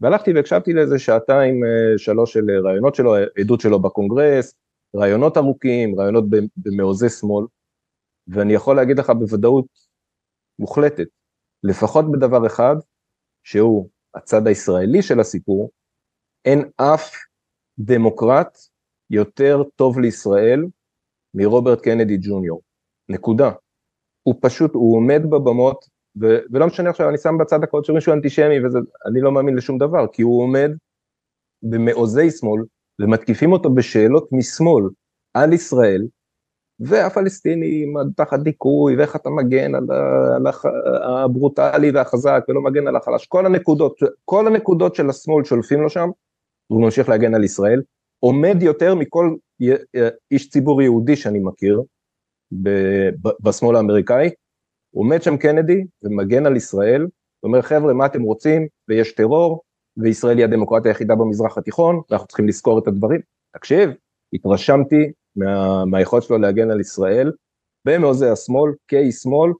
[0.00, 4.54] והלכתי והקשבתי לאיזה שעתיים, אה, שלוש של רעיונות שלו, עדות שלו בקונגרס,
[4.96, 6.24] רעיונות ארוכים, רעיונות
[6.56, 7.46] במעוזי שמאל,
[8.28, 9.66] ואני יכול להגיד לך בוודאות
[10.58, 11.06] מוחלטת,
[11.62, 12.76] לפחות בדבר אחד,
[13.44, 15.70] שהוא הצד הישראלי של הסיפור,
[16.44, 17.12] אין אף
[17.78, 18.58] דמוקרט
[19.10, 20.64] יותר טוב לישראל
[21.34, 22.62] מרוברט קנדי ג'וניור,
[23.08, 23.50] נקודה.
[24.22, 25.84] הוא פשוט, הוא עומד בבמות,
[26.20, 30.06] ו, ולא משנה עכשיו, אני שם בצד הקוד שמישהו אנטישמי, ואני לא מאמין לשום דבר,
[30.12, 30.70] כי הוא עומד
[31.62, 32.62] במעוזי שמאל,
[33.00, 34.84] ומתקיפים אותו בשאלות משמאל
[35.34, 36.02] על ישראל,
[36.84, 39.86] והפלסטינים תחת דיכוי, ואיך אתה מגן על,
[40.36, 40.46] על
[41.02, 46.08] הברוטלי והחזק ולא מגן על החלש, כל הנקודות, כל הנקודות של השמאל שולפים לו שם,
[46.70, 47.82] והוא ממשיך להגן על ישראל,
[48.20, 49.34] עומד יותר מכל
[50.30, 51.82] איש ציבור יהודי שאני מכיר
[53.42, 54.30] בשמאל האמריקאי,
[54.94, 57.06] עומד שם קנדי ומגן על ישראל,
[57.42, 59.62] ואומר חבר'ה מה אתם רוצים, ויש טרור,
[59.96, 63.20] וישראל היא הדמוקרטיה היחידה במזרח התיכון, ואנחנו צריכים לזכור את הדברים.
[63.56, 63.90] תקשיב,
[64.32, 67.32] התרשמתי מה, מהיכולת שלו להגן על ישראל,
[67.84, 69.52] במעוזי השמאל, כאיש שמאל,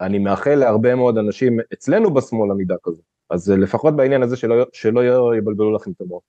[0.00, 5.36] אני מאחל להרבה מאוד אנשים אצלנו בשמאל עמידה כזו, אז לפחות בעניין הזה שלא, שלא
[5.36, 6.22] יבלבלו לכם את המוח.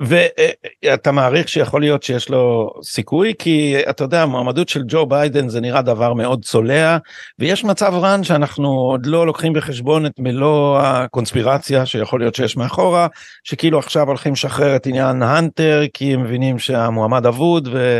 [0.00, 5.60] ואתה מעריך שיכול להיות שיש לו סיכוי כי אתה יודע המועמדות של ג'ו ביידן זה
[5.60, 6.98] נראה דבר מאוד צולע
[7.38, 13.06] ויש מצב רן שאנחנו עוד לא לוקחים בחשבון את מלוא הקונספירציה שיכול להיות שיש מאחורה
[13.44, 17.98] שכאילו עכשיו הולכים לשחרר את עניין האנטר כי הם מבינים שהמועמד אבוד ו,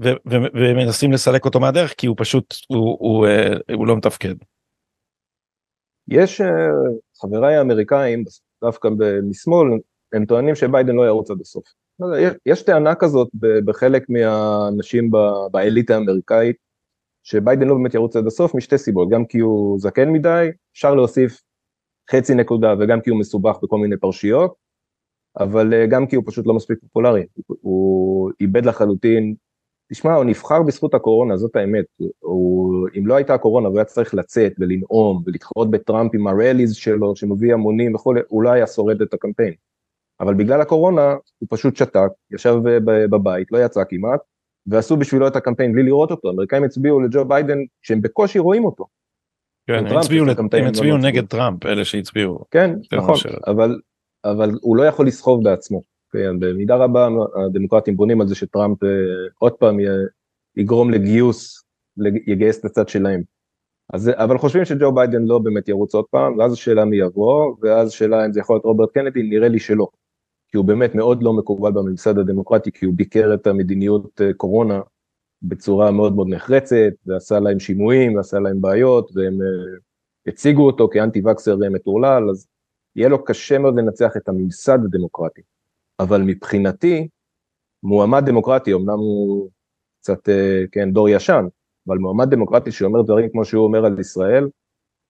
[0.00, 3.96] ו, ו, ומנסים לסלק אותו מהדרך כי הוא פשוט הוא, הוא, הוא, אה, הוא לא
[3.96, 4.34] מתפקד.
[6.08, 6.46] יש אה,
[7.22, 8.24] חבריי האמריקאים
[8.64, 8.88] דווקא
[9.30, 9.68] משמאל
[10.12, 11.64] הם טוענים שביידן לא ירוץ עד הסוף.
[12.00, 12.06] לא
[12.46, 13.28] יש טענה כזאת
[13.64, 15.10] בחלק מהאנשים
[15.50, 16.56] באליטה האמריקאית,
[17.22, 21.42] שביידן לא באמת ירוץ עד הסוף משתי סיבות, גם כי הוא זקן מדי, אפשר להוסיף
[22.10, 24.54] חצי נקודה וגם כי הוא מסובך בכל מיני פרשיות,
[25.38, 29.34] אבל אה, גם כי הוא פשוט לא מספיק פופולרי, הוא איבד לחלוטין,
[29.92, 31.84] תשמע, הוא נבחר בזכות הקורונה, זאת האמת,
[32.18, 37.16] הוא, אם לא הייתה הקורונה והוא היה צריך לצאת ולנאום ולהתחרות בטראמפ עם הרליז שלו
[37.16, 39.54] שמביא המונים וכולי, הוא לא היה שורד את הקמפיין.
[40.20, 44.20] אבל בגלל הקורונה הוא פשוט שתק, ישב בבית, לא יצא כמעט,
[44.66, 48.84] ועשו בשבילו את הקמפיין בלי לראות אותו, האמריקאים הצביעו לג'ו ביידן שהם בקושי רואים אותו.
[49.66, 50.38] כן, הם הצביעו, לת...
[50.38, 52.44] הם הצביעו נגד טראמפ, אלה שהצביעו.
[52.50, 53.80] כן, נכון, אבל,
[54.24, 55.82] אבל הוא לא יכול לסחוב בעצמו.
[56.12, 57.08] כן, במידה רבה
[57.46, 58.88] הדמוקרטים בונים על זה שטראמפ אה,
[59.38, 59.76] עוד פעם
[60.56, 61.62] יגרום לגיוס,
[62.26, 63.22] יגייס את הצד שלהם.
[63.92, 67.88] אז, אבל חושבים שג'ו ביידן לא באמת ירוץ עוד פעם, ואז השאלה מי יבוא, ואז
[67.88, 69.88] השאלה אם זה יכול להיות רוברט קנדי, נראה לי שלא.
[70.56, 74.80] כי הוא באמת מאוד לא מקובל בממסד הדמוקרטי, כי הוא ביקר את המדיניות אה, קורונה
[75.42, 79.80] בצורה מאוד מאוד נחרצת, ועשה להם שימועים, ועשה להם בעיות, והם uh,
[80.26, 82.46] הציגו אותו כאנטי וקסר אה, מטורלל, אז
[82.96, 85.42] יהיה לו קשה מאוד לנצח את הממסד הדמוקרטי.
[86.00, 87.08] אבל מבחינתי,
[87.82, 89.48] מועמד דמוקרטי, אמנם הוא
[90.00, 90.28] קצת,
[90.72, 91.46] כן, דור ישן,
[91.88, 94.48] אבל מועמד דמוקרטי שאומר דברים כמו שהוא אומר על ישראל,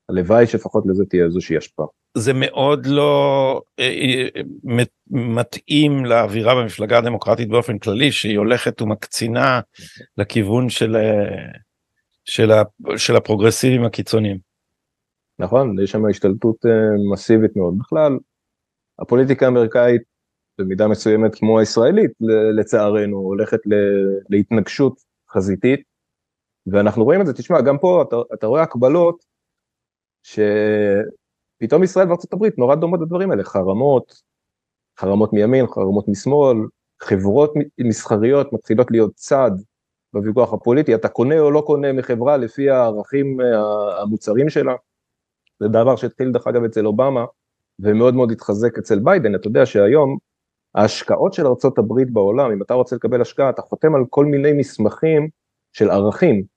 [0.09, 1.87] הלוואי שפחות לזה תהיה איזושהי השפעה.
[2.19, 9.61] זה מאוד לא אה, אה, מתאים לאווירה במפלגה הדמוקרטית באופן כללי שהיא הולכת ומקצינה
[10.19, 11.53] לכיוון של, אה,
[12.25, 12.51] של,
[12.97, 14.39] של הפרוגרסיבים הקיצוניים.
[15.39, 16.57] נכון, יש שם השתלטות
[17.13, 17.79] מסיבית מאוד.
[17.79, 18.19] בכלל,
[18.99, 20.03] הפוליטיקה האמריקאית
[20.59, 22.11] במידה מסוימת כמו הישראלית
[22.57, 23.59] לצערנו הולכת
[24.31, 25.81] להתנגשות חזיתית
[26.67, 29.25] ואנחנו רואים את זה, תשמע, גם פה אתה, אתה רואה הקבלות
[30.27, 34.23] שפתאום ישראל וארצות הברית נורא דומות לדברים האלה, חרמות,
[34.99, 36.57] חרמות מימין, חרמות משמאל,
[37.03, 39.51] חברות מסחריות מתחילות להיות צד
[40.13, 44.75] בוויכוח הפוליטי, אתה קונה או לא קונה מחברה לפי הערכים אה, המוצרים שלה,
[45.61, 47.25] זה דבר שהתחיל דרך אגב אצל אובמה
[47.79, 50.19] ומאוד מאוד התחזק אצל ביידן, אתה יודע שהיום
[50.75, 54.53] ההשקעות של ארצות הברית בעולם, אם אתה רוצה לקבל השקעה, אתה חותם על כל מיני
[54.53, 55.29] מסמכים
[55.73, 56.56] של ערכים,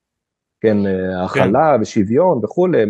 [0.61, 1.81] כן, אה, הכלה כן.
[1.81, 2.85] ושוויון וכולי,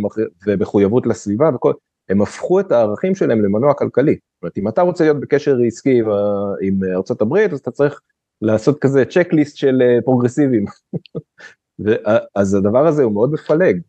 [0.47, 1.73] ומחויבות לסביבה וכל,
[2.09, 4.13] הם הפכו את הערכים שלהם למנוע כלכלי.
[4.13, 5.99] זאת אומרת, אם אתה רוצה להיות בקשר עסקי
[6.61, 8.01] עם ארה"ב, אז אתה צריך
[8.41, 10.65] לעשות כזה checklist של אה, פרוגרסיבים.
[12.35, 13.79] אז הדבר הזה הוא מאוד מפלג.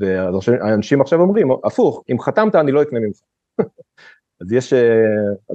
[0.00, 3.16] ואנשים עכשיו אומרים, הפוך, אם חתמת אני לא אקנה ממך.
[4.40, 5.04] אז יש, אה,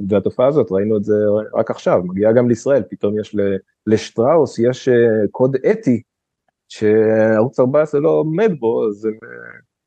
[0.10, 1.16] והתופעה הזאת, ראינו את זה
[1.54, 3.36] רק עכשיו, מגיעה גם לישראל, פתאום יש
[3.88, 4.90] לשטראוס, יש
[5.32, 6.02] קוד אתי
[6.74, 9.14] שערוץ 14 לא עומד בו, אז הם...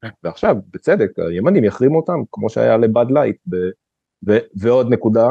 [0.04, 0.10] אה.
[0.22, 3.36] ועכשיו, בצדק, הימנים יחרימו אותם, כמו שהיה לבאד לייט.
[3.52, 4.36] ו...
[4.60, 5.26] ועוד נקודה,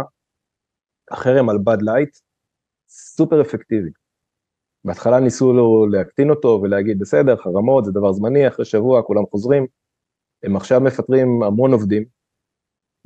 [1.12, 2.18] החרם על באד לייט,
[2.88, 3.90] סופר אפקטיבי.
[4.86, 9.68] בהתחלה ניסו לו להקטין אותו ולהגיד בסדר, חרמות זה דבר זמני, אחרי שבוע כולם חוזרים.
[10.44, 12.06] הם עכשיו מפטרים המון עובדים,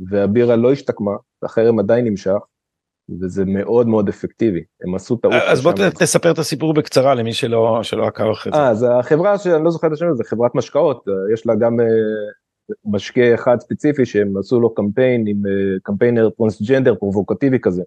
[0.10, 1.12] והבירה לא השתקמה,
[1.44, 2.40] החרם עדיין נמשך,
[3.22, 5.34] וזה מאוד מאוד אפקטיבי, הם עשו טעות.
[5.48, 8.60] אז בוא תספר את הסיפור בקצרה למי שלא, שלא עקב אחרי זה.
[8.60, 11.84] אה, אז החברה שאני לא זוכר את השם, זה חברת משקאות, יש לה גם uh,
[12.86, 15.38] משקה אחד ספציפי שהם עשו לו קמפיין עם
[15.84, 17.84] קמפיינר טרנסג'נדר פרובוקטיבי כזה.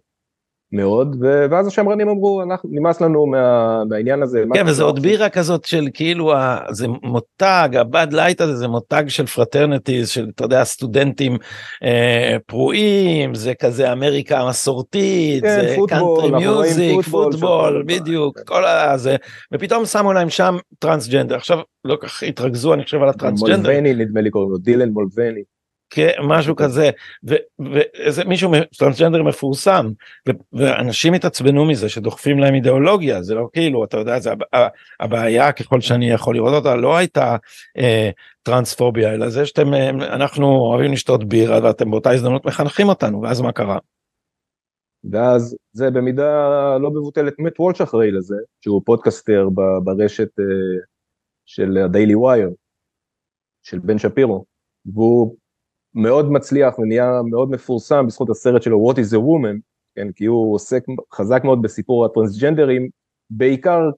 [0.73, 1.17] מאוד,
[1.51, 4.45] ואז השמרנים אמרו, אנחנו, נמאס לנו מה, מהעניין הזה.
[4.55, 8.69] כן, וזה עוד בירה כזאת של כאילו, ה, זה מותג, ה Bud Light הזה זה
[8.69, 11.37] מותג של fraternities, של, אתה יודע, סטודנטים
[11.83, 18.45] אה, פרועים, זה כזה אמריקה המסורתית, כן, זה country music, פוטבול, בדיוק, כן.
[18.47, 19.17] כל הזה,
[19.55, 23.57] ופתאום שמו להם שם טרנסג'נדר, עכשיו לא כל כך התרכזו, אני חושב, על הטרנסג'נדר.
[23.57, 25.43] מולבני נדמה לי קוראים לו, דילן מולבני.
[26.23, 26.91] משהו כזה
[27.59, 29.87] ואיזה מישהו טרנסג'נדר מפורסם
[30.53, 34.31] ואנשים התעצבנו מזה שדוחפים להם אידיאולוגיה זה לא כאילו אתה יודע זה
[35.01, 37.37] הבעיה ככל שאני יכול לראות אותה לא הייתה
[37.79, 38.11] אה,
[38.43, 43.41] טרנספוביה אלא זה שאתם אה, אנחנו אוהבים לשתות בירה ואתם באותה הזדמנות מחנכים אותנו ואז
[43.41, 43.79] מה קרה.
[45.11, 46.33] ואז זה במידה
[46.79, 49.49] לא מבוטלת מת וולש אחראי לזה שהוא פודקאסטר
[49.85, 50.45] ברשת אה,
[51.47, 52.51] של הדיילי ווייר
[53.63, 54.45] של בן שפירו
[54.87, 55.37] והוא
[55.95, 59.61] מאוד מצליח ונהיה מאוד מפורסם בזכות הסרט שלו What is a Woman,
[59.95, 62.89] כן, כי הוא עוסק חזק מאוד בסיפור הטרנסג'נדרים,
[63.31, 63.91] בעיקר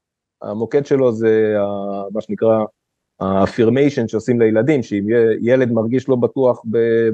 [0.43, 1.55] המוקד שלו זה
[2.13, 2.59] מה שנקרא
[3.21, 5.05] ה-affirmation שעושים לילדים, שאם
[5.41, 6.63] ילד מרגיש לא בטוח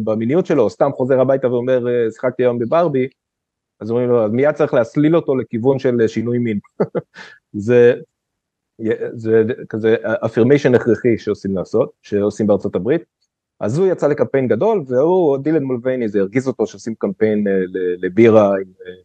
[0.04, 3.08] במיניות שלו, או סתם חוזר הביתה ואומר שיחקתי היום בברבי,
[3.80, 6.58] אז אומרים לו, מיד צריך להסליל אותו לכיוון של שינוי מין.
[7.52, 7.94] זה,
[9.12, 13.02] זה כזה affirmation הכרחי שעושים לעשות, שעושים בארצות הברית.
[13.60, 17.52] אז הוא יצא לקמפיין גדול, והוא, דילן מולבייני, זה הרגיז אותו שעושים קמפיין אה,
[18.02, 18.56] לבירה, אה,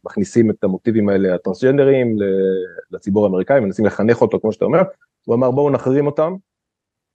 [0.05, 2.15] מכניסים את המוטיבים האלה, הטרנסג'נדרים,
[2.91, 4.81] לציבור האמריקאי, מנסים לחנך אותו, כמו שאתה אומר,
[5.25, 6.33] הוא אמר בואו נחרים אותם,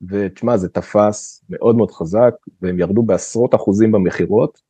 [0.08, 4.60] ותשמע, זה תפס מאוד מאוד חזק, והם ירדו בעשרות אחוזים במכירות,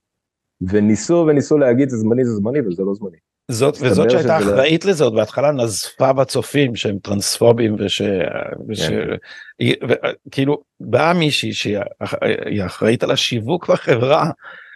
[0.61, 3.17] וניסו וניסו להגיד זה זמני זה זמני, וזה לא זמני.
[3.51, 8.03] זאת וזאת שהייתה אחראית לזה עוד בהתחלה נזפה בצופים שהם טרנספובים וש...
[8.69, 8.81] וש...
[8.81, 9.17] כן.
[10.31, 11.79] כאילו באה מישהי שהיא
[12.67, 14.31] אחראית על השיווק בחברה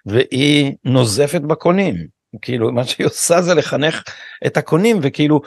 [0.07, 2.07] והיא נוזפת בקונים
[2.43, 4.03] כאילו מה שהיא עושה זה לחנך
[4.47, 5.41] את הקונים וכאילו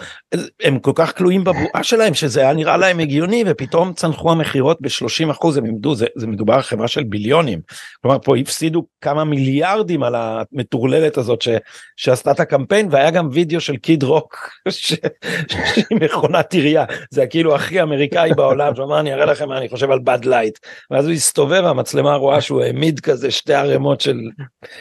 [0.63, 5.31] הם כל כך תלויים בבועה שלהם שזה היה נראה להם הגיוני ופתאום צנחו המכירות ב-30
[5.31, 7.59] אחוז הם עמדו זה, זה מדובר על חברה של ביליונים.
[8.01, 11.49] כלומר פה הפסידו כמה מיליארדים על המטורללת הזאת ש,
[11.95, 17.81] שעשתה את הקמפיין והיה גם וידאו של קיד רוק שיר מכונת ירייה זה כאילו הכי
[17.81, 20.59] אמריקאי בעולם שאמר אני אראה לכם מה אני חושב על Bud Light
[20.91, 24.19] ואז הוא הסתובב המצלמה רואה שהוא העמיד כזה שתי ערימות של,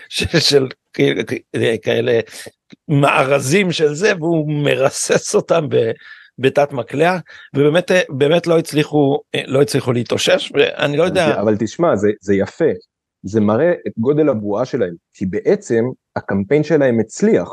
[0.08, 0.66] של, של
[1.82, 2.20] כאלה
[2.88, 5.68] מארזים של זה והוא מרסס אותם
[6.38, 7.18] בתת מקלע
[7.56, 11.40] ובאמת באמת לא הצליחו לא הצליחו להתאושש ואני לא יודע.
[11.40, 12.70] אבל תשמע זה זה יפה.
[13.22, 15.84] זה מראה את גודל הבועה שלהם כי בעצם
[16.16, 17.48] הקמפיין שלהם הצליח.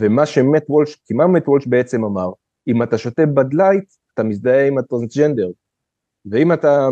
[0.00, 2.28] ומה שמט וולש כי מה מט וולש בעצם אמר?
[2.68, 3.84] אם אתה שותה Bud Light
[4.14, 5.48] אתה מזדהה עם הטרנסג'נדר.
[6.30, 6.88] ואם אתה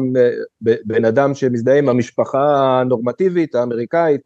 [0.60, 4.20] בן אדם שמזדהה עם המשפחה הנורמטיבית האמריקאית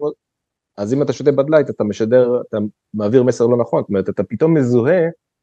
[0.76, 2.58] אז אם אתה שותה Bud Light אתה משדר, אתה
[2.94, 5.02] מעביר מסר לא נכון, זאת אומרת אתה פתאום מזוהה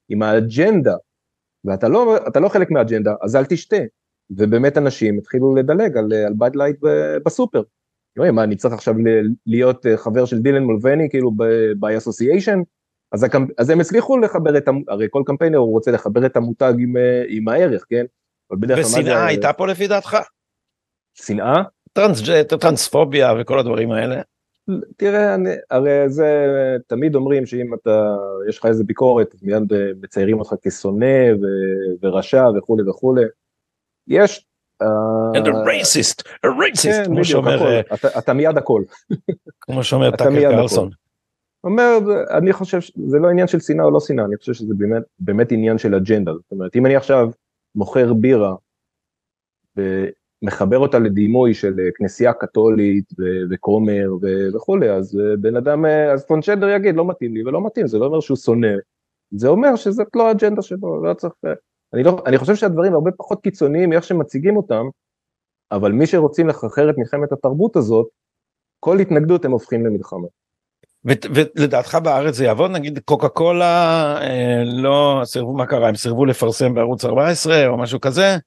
[0.10, 0.96] עם האג'נדה,
[1.65, 3.78] ואתה לא, לא חלק מהאג'נדה, אז אל תשתה.
[4.30, 6.78] ובאמת אנשים התחילו לדלג על, על Bud Light
[7.26, 7.63] בסופר.
[8.15, 8.96] לא, מה, אני צריך עכשיו
[9.46, 11.32] להיות אה, חבר של דילן מולבני כאילו
[11.80, 12.63] ב association
[13.12, 13.50] אז, הקמפ...
[13.58, 17.24] אז הם הצליחו לחבר את, הרי כל קמפיינר הוא רוצה לחבר את המותג עם, אה,
[17.28, 18.06] עם הערך, כן?
[18.78, 20.17] ושנאה הייתה פה לפי דעתך?
[21.13, 21.63] שנאה?
[21.93, 22.22] טרנס,
[22.60, 24.22] טרנספוביה וכל הדברים האלה.
[24.97, 26.28] תראה, אני, הרי זה
[26.88, 28.15] תמיד אומרים שאם אתה,
[28.49, 31.15] יש לך איזה ביקורת, מיד אה, מציירים אותך כשונא
[32.02, 33.23] ורשע וכולי וכולי.
[34.08, 34.45] יש...
[34.84, 37.80] Uh, And a racist, a racist, כן, כמו שאומר...
[37.80, 38.84] אתה, אתה מיד הכל.
[39.62, 40.89] כמו שאומר טאקר קרלסון.
[41.63, 41.97] אומר,
[42.38, 45.52] אני חושב שזה לא עניין של שנאה או לא שנאה, אני חושב שזה באמת, באמת
[45.52, 46.34] עניין של אג'נדה.
[46.34, 47.30] זאת אומרת, אם אני עכשיו
[47.76, 48.56] מוכר בירה
[50.43, 53.06] מחבר אותה לדימוי של אה, כנסייה קתולית
[53.51, 54.10] וכומר
[54.53, 57.97] וכולי, אז אה, בן אדם, אה, אז טרנסג'נדר יגיד לא מתאים לי ולא מתאים, זה
[57.97, 58.73] לא אומר שהוא שונא,
[59.32, 61.34] זה אומר שזאת לא האג'נדה שלו, לא צריך,
[61.93, 64.86] אני, לא, אני חושב שהדברים הרבה פחות קיצוניים מאיך שמציגים אותם,
[65.71, 68.08] אבל מי שרוצים לחרחר את מלחמת התרבות הזאת,
[68.79, 70.27] כל התנגדות הם הופכים למלחמה.
[71.06, 72.72] ולדעתך בארץ זה יעבוד?
[72.72, 75.88] נגיד קוקה קולה אה, לא סירבו מה קרה?
[75.88, 78.38] הם סירבו לפרסם בערוץ 14 או משהו כזה.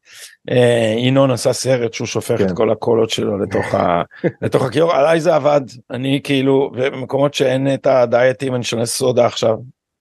[0.51, 2.47] אה, ינון עשה סרט שהוא שופך כן.
[2.47, 4.03] את כל הקולות שלו לתוך ה...
[4.43, 4.93] לתוך הכיור.
[4.93, 5.61] עליי זה עבד.
[5.91, 9.57] אני כאילו במקומות שאין את הדייטים אני שותה סודה עכשיו.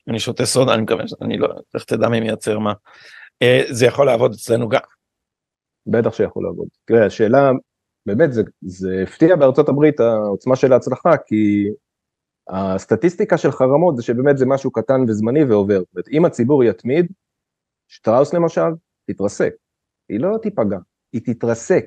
[0.08, 2.74] אני שותה סודה אני מקווה שאני לא איך תדע מי מייצר מה.
[3.42, 4.80] אה, זה יכול לעבוד אצלנו גם.
[5.88, 6.68] בטח שיכול לעבוד.
[6.86, 7.52] תראה, השאלה,
[8.06, 11.68] באמת, זה, זה הפתיע בארצות הברית העוצמה של ההצלחה, כי
[12.50, 15.80] הסטטיסטיקה של חרמות זה שבאמת זה משהו קטן וזמני ועובר.
[15.80, 17.12] זאת אומרת, אם הציבור יתמיד,
[17.88, 18.72] שטראוס למשל,
[19.08, 19.54] תתרסק.
[20.10, 20.78] היא לא תיפגע,
[21.14, 21.86] היא תתרסק.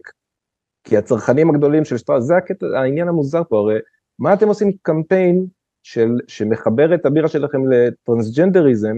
[0.85, 3.79] כי הצרכנים הגדולים של שטראוס, זה הקטע, העניין המוזר פה, הרי
[4.18, 5.47] מה אתם עושים קמפיין
[5.83, 8.97] של, שמחבר את הבירה שלכם לטרנסג'נדריזם,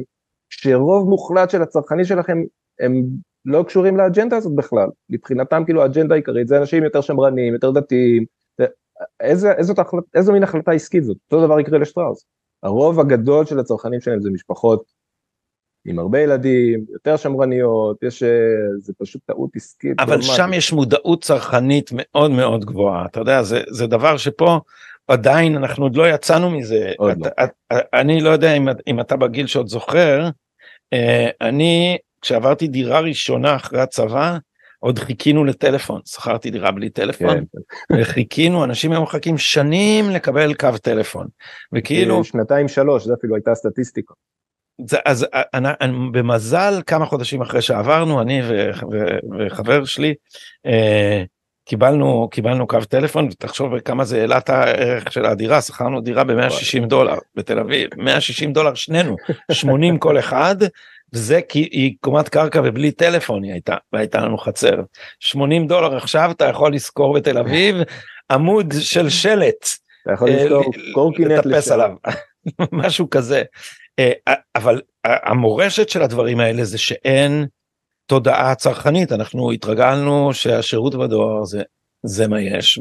[0.50, 2.38] שרוב מוחלט של הצרכנים שלכם
[2.80, 3.04] הם
[3.44, 4.88] לא קשורים לאג'נדה הזאת בכלל.
[5.10, 8.24] מבחינתם כאילו האג'נדה העיקרית זה אנשים יותר שמרניים, יותר דתיים,
[9.20, 9.74] איזה, איזו,
[10.14, 11.16] איזו מין החלטה עסקית זאת?
[11.32, 12.24] אותו דבר יקרה לשטראוס.
[12.62, 14.82] הרוב הגדול של הצרכנים שלהם זה משפחות
[15.84, 18.22] עם הרבה ילדים, יותר שמרניות, יש,
[18.78, 20.00] זה פשוט טעות עסקית.
[20.00, 20.22] אבל.
[20.22, 24.58] שם יש מודעות צרכנית מאוד מאוד גבוהה, אתה יודע, זה, זה דבר שפה
[25.08, 26.92] עדיין אנחנו עוד לא יצאנו מזה.
[26.98, 27.44] עוד את, לא.
[27.44, 27.50] את,
[27.94, 30.28] אני לא יודע אם, אם אתה בגיל שעוד זוכר,
[30.92, 34.38] אה, אני כשעברתי דירה ראשונה אחרי הצבא,
[34.80, 40.68] עוד חיכינו לטלפון, שכרתי דירה בלי טלפון, כן, וחיכינו, אנשים היו מחכים שנים לקבל קו
[40.82, 41.26] טלפון,
[41.72, 44.14] וכאילו, שנתיים שלוש, זה אפילו הייתה סטטיסטיקה.
[44.86, 50.14] זה, אז אני, אני, במזל כמה חודשים אחרי שעברנו, אני ו, ו, וחבר שלי,
[50.66, 51.24] אה,
[51.64, 56.86] קיבלנו קיבלנו קו טלפון ותחשוב כמה זה העלה את הערך של הדירה שכרנו דירה ב-160
[56.86, 59.16] דולר בתל אביב 160 דולר שנינו
[59.52, 60.56] 80 כל אחד
[61.14, 64.74] וזה כי היא קומת קרקע ובלי טלפון היא הייתה והייתה לנו חצר.
[65.20, 67.76] 80 דולר עכשיו אתה יכול לשכור בתל אביב
[68.30, 69.68] עמוד של שלט.
[70.02, 71.70] אתה יכול אה, לשכור ל- קורקינט לטפס.
[71.70, 71.90] עליו.
[72.72, 73.42] משהו כזה.
[73.98, 74.12] אה,
[74.54, 77.46] אבל המורשת של הדברים האלה זה שאין
[78.06, 79.12] תודעה צרכנית.
[79.12, 81.62] אנחנו התרגלנו שהשירות בדואר זה
[82.06, 82.78] זה מה יש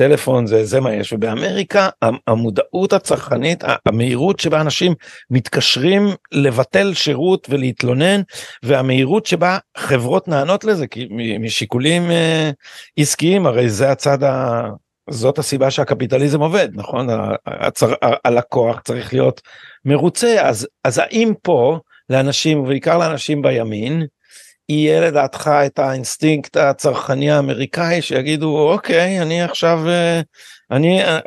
[0.00, 1.12] והטלפון זה זה מה יש.
[1.12, 1.88] ובאמריקה
[2.26, 4.94] המודעות הצרכנית המהירות שבה אנשים
[5.30, 8.20] מתקשרים לבטל שירות ולהתלונן
[8.62, 11.08] והמהירות שבה חברות נענות לזה כי
[11.40, 12.50] משיקולים אה,
[12.96, 14.62] עסקיים הרי זה הצד ה...
[15.10, 17.08] זאת הסיבה שהקפיטליזם עובד נכון?
[17.46, 17.92] הצר...
[18.02, 19.40] הלקוח צריך להיות
[19.84, 20.36] מרוצה.
[20.40, 21.78] אז אז האם פה
[22.10, 24.06] לאנשים ובעיקר לאנשים בימין
[24.68, 30.20] יהיה לדעתך את האינסטינקט הצרכני האמריקאי שיגידו אוקיי אני עכשיו אה,
[30.70, 31.18] אני אה,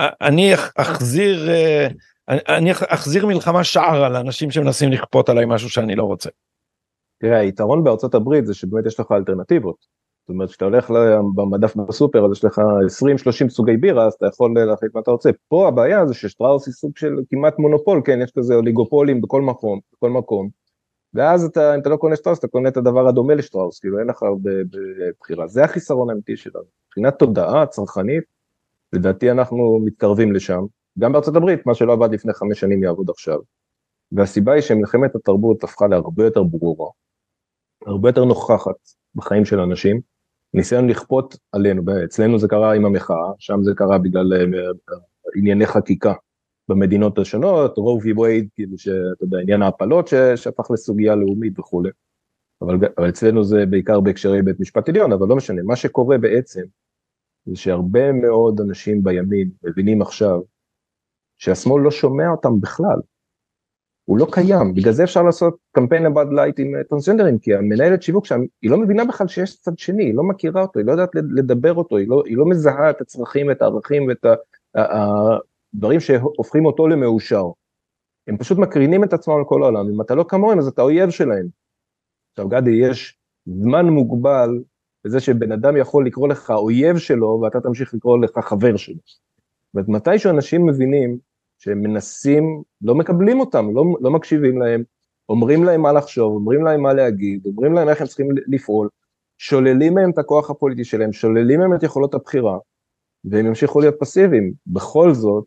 [0.00, 1.48] אה, אני אחזיר
[2.28, 6.30] אני אחזיר מלחמה שעל אנשים שמנסים לכפות עליי משהו שאני לא רוצה.
[7.20, 9.76] תראה, היתרון בארצות הברית זה שבאמת יש לך אלטרנטיבות.
[10.22, 10.90] זאת אומרת, כשאתה הולך
[11.34, 15.30] במדף בסופר, אז יש לך 20-30 סוגי בירה, אז אתה יכול להחליט מה אתה רוצה.
[15.48, 19.80] פה הבעיה זה ששטראוס היא סוג של כמעט מונופול, כן, יש כזה אוליגופולים בכל מקום,
[19.96, 20.48] בכל מקום.
[21.14, 24.06] ואז אתה, אם אתה לא קונה שטראוס, אתה קונה את הדבר הדומה לשטראוס, כאילו אין
[24.06, 24.50] לך הרבה
[25.20, 25.46] בחירה.
[25.46, 26.64] זה החיסרון האמיתי שלנו.
[26.86, 28.24] מבחינת תודעה צרכנית,
[28.92, 30.64] לדעתי אנחנו מתקרבים לשם.
[30.98, 33.38] גם בארצות הברית, מה שלא עבד לפני חמש שנים יעבוד עכשיו.
[34.12, 36.90] והסיבה היא שמלחמת התרבות הפכה להרבה יותר ברורה,
[37.86, 38.76] הרבה יותר נוכחת
[39.14, 40.00] בחיים של אנשים,
[40.54, 44.70] ניסיון לכפות עלינו, אצלנו זה קרה עם המחאה, שם זה קרה בגלל אה,
[45.36, 46.12] ענייני חקיקה
[46.68, 51.90] במדינות השונות, רו וי וייד, כאילו שאתה יודע, עניין ההפלות שהפך לסוגיה לאומית וכולי,
[52.62, 56.62] אבל, אבל אצלנו זה בעיקר בהקשרי בית משפט עליון, אבל לא משנה, מה שקורה בעצם,
[57.46, 60.40] זה שהרבה מאוד אנשים בימין מבינים עכשיו
[61.38, 62.98] שהשמאל לא שומע אותם בכלל,
[64.04, 67.54] הוא לא קיים, בגלל זה אפשר לעשות קמפיין ל Bud Light עם אה, טרנסג'נדרים, כי
[67.54, 70.86] המנהלת שיווק שם, היא לא מבינה בכלל שיש צד שני, היא לא מכירה אותו, היא
[70.86, 74.26] לא יודעת לדבר אותו, היא לא, היא לא מזהה את הצרכים ואת הערכים ואת
[75.74, 77.44] הדברים שהופכים אותו למאושר.
[78.26, 81.46] הם פשוט מקרינים את עצמם לכל העולם, אם אתה לא כמוהם אז אתה אויב שלהם.
[82.30, 84.50] עכשיו גדי, יש זמן מוגבל
[85.04, 88.96] בזה שבן אדם יכול לקרוא לך אויב שלו ואתה תמשיך לקרוא לך חבר שלו.
[89.06, 91.18] זאת אומרת, מתי שאנשים מבינים
[91.58, 94.82] שהם מנסים, לא מקבלים אותם, לא, לא מקשיבים להם,
[95.28, 98.88] אומרים להם מה לחשוב, אומרים להם מה להגיד, אומרים להם איך הם צריכים לפעול,
[99.38, 102.58] שוללים מהם את הכוח הפוליטי שלהם, שוללים מהם את יכולות הבחירה,
[103.24, 104.52] והם ימשיכו להיות פסיביים.
[104.66, 105.44] בכל זאת,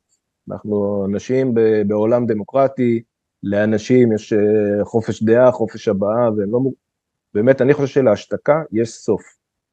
[0.50, 1.54] אנחנו אנשים
[1.88, 3.02] בעולם דמוקרטי,
[3.44, 6.60] לאנשים יש אה, חופש דעה, חופש הבעה, והם לא...
[7.34, 9.22] באמת, אני חושב שלהשתקה יש סוף,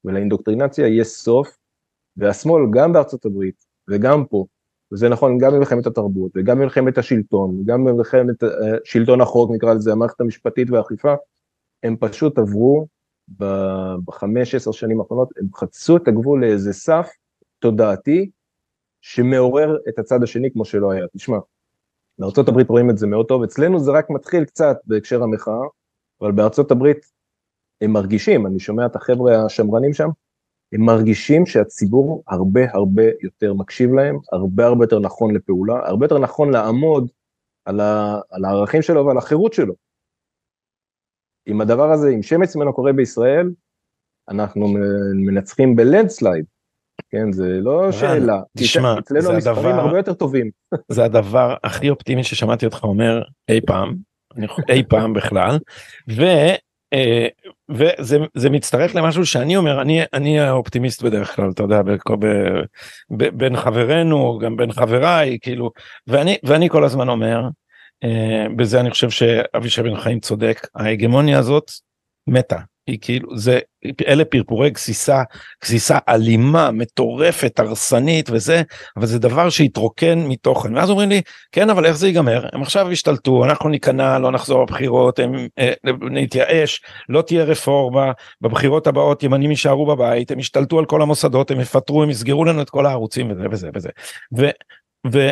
[0.05, 1.57] ולאינדוקטרינציה יש סוף,
[2.17, 4.47] והשמאל, גם בארצות הברית וגם פה,
[4.93, 8.47] וזה נכון גם במלחמת התרבות וגם במלחמת השלטון, גם במלחמת uh,
[8.85, 11.15] שלטון החוק נקרא לזה, המערכת המשפטית והאכיפה,
[11.83, 12.87] הם פשוט עברו
[14.05, 17.09] בחמש עשר שנים האחרונות, הם חצו את הגבול לאיזה סף
[17.59, 18.31] תודעתי
[19.01, 21.07] שמעורר את הצד השני כמו שלא היה.
[21.17, 21.39] תשמע,
[22.49, 25.67] הברית רואים את זה מאוד טוב, אצלנו זה רק מתחיל קצת בהקשר המחאה,
[26.21, 26.33] אבל
[26.71, 27.11] הברית
[27.81, 30.09] הם מרגישים, אני שומע את החבר'ה השמרנים שם,
[30.73, 36.19] הם מרגישים שהציבור הרבה הרבה יותר מקשיב להם, הרבה הרבה יותר נכון לפעולה, הרבה יותר
[36.19, 37.11] נכון לעמוד
[37.65, 39.75] על, ה, על הערכים שלו ועל החירות שלו.
[41.49, 43.51] אם הדבר הזה, אם שמץ ממנו קורה בישראל,
[44.29, 44.67] אנחנו
[45.27, 46.45] מנצחים בלנדסלייד,
[47.11, 48.41] כן, זה לא שאלה.
[48.59, 50.51] תשמע, אצלנו המספרים הרבה יותר טובים.
[50.93, 53.95] זה הדבר הכי אופטימי ששמעתי אותך אומר אי פעם,
[54.69, 55.59] אי פעם בכלל,
[56.11, 56.23] ו...
[56.93, 57.27] אה,
[57.71, 62.27] וזה מצטרף למשהו שאני אומר אני אני האופטימיסט בדרך כלל אתה יודע ב, ב,
[63.11, 65.71] ב, בין חברינו גם בין חבריי כאילו
[66.07, 67.49] ואני ואני כל הזמן אומר
[68.05, 71.71] אה, בזה אני חושב שאבישי בן חיים צודק ההגמוניה הזאת
[72.27, 72.59] מתה
[72.89, 73.59] היא כאילו זה
[74.09, 75.23] אלה פרפורי גסיסה
[75.63, 78.63] גסיסה אלימה מטורפת הרסנית וזה
[78.97, 81.23] אבל זה דבר שהתרוקן מתוכן ואז אומרים לי
[81.53, 85.73] כן אבל איך זה ייגמר הם עכשיו השתלטו אנחנו ניכנע לא נחזור לבחירות הם אה,
[86.11, 91.61] נתייאש לא תהיה רפורמה בבחירות הבאות ימנים יישארו בבית הם ישתלטו על כל המוסדות הם
[91.61, 93.89] יפטרו הם יסגרו לנו את כל הערוצים וזה וזה וזה.
[94.39, 94.49] ו,
[95.13, 95.31] ו,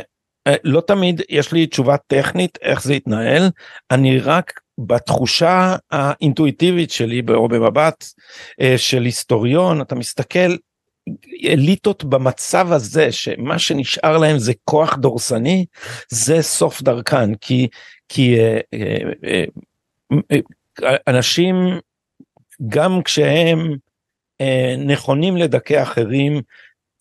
[0.65, 3.51] לא תמיד יש לי תשובה טכנית איך זה יתנהל.
[3.91, 8.05] אני רק בתחושה האינטואיטיבית שלי או במבט
[8.61, 10.57] אה, של היסטוריון אתה מסתכל
[11.45, 15.67] אליטות במצב הזה שמה שנשאר להם זה כוח דורסני
[16.09, 17.35] זה סוף דרכן.
[17.35, 17.69] כי
[18.09, 18.61] כי אה,
[19.25, 21.57] אה, אנשים
[22.69, 23.77] גם כשהם
[24.79, 26.43] נכונים לדכא אחרים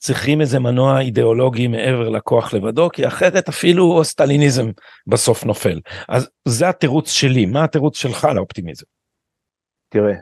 [0.06, 4.66] צריכים איזה מנוע אידיאולוגי מעבר לכוח לבדו כי אחרת אפילו סטליניזם
[5.08, 5.80] בסוף נופל.
[6.10, 8.86] אז זה התירוץ שלי מה התירוץ שלך לאופטימיזם.
[9.90, 10.14] תראה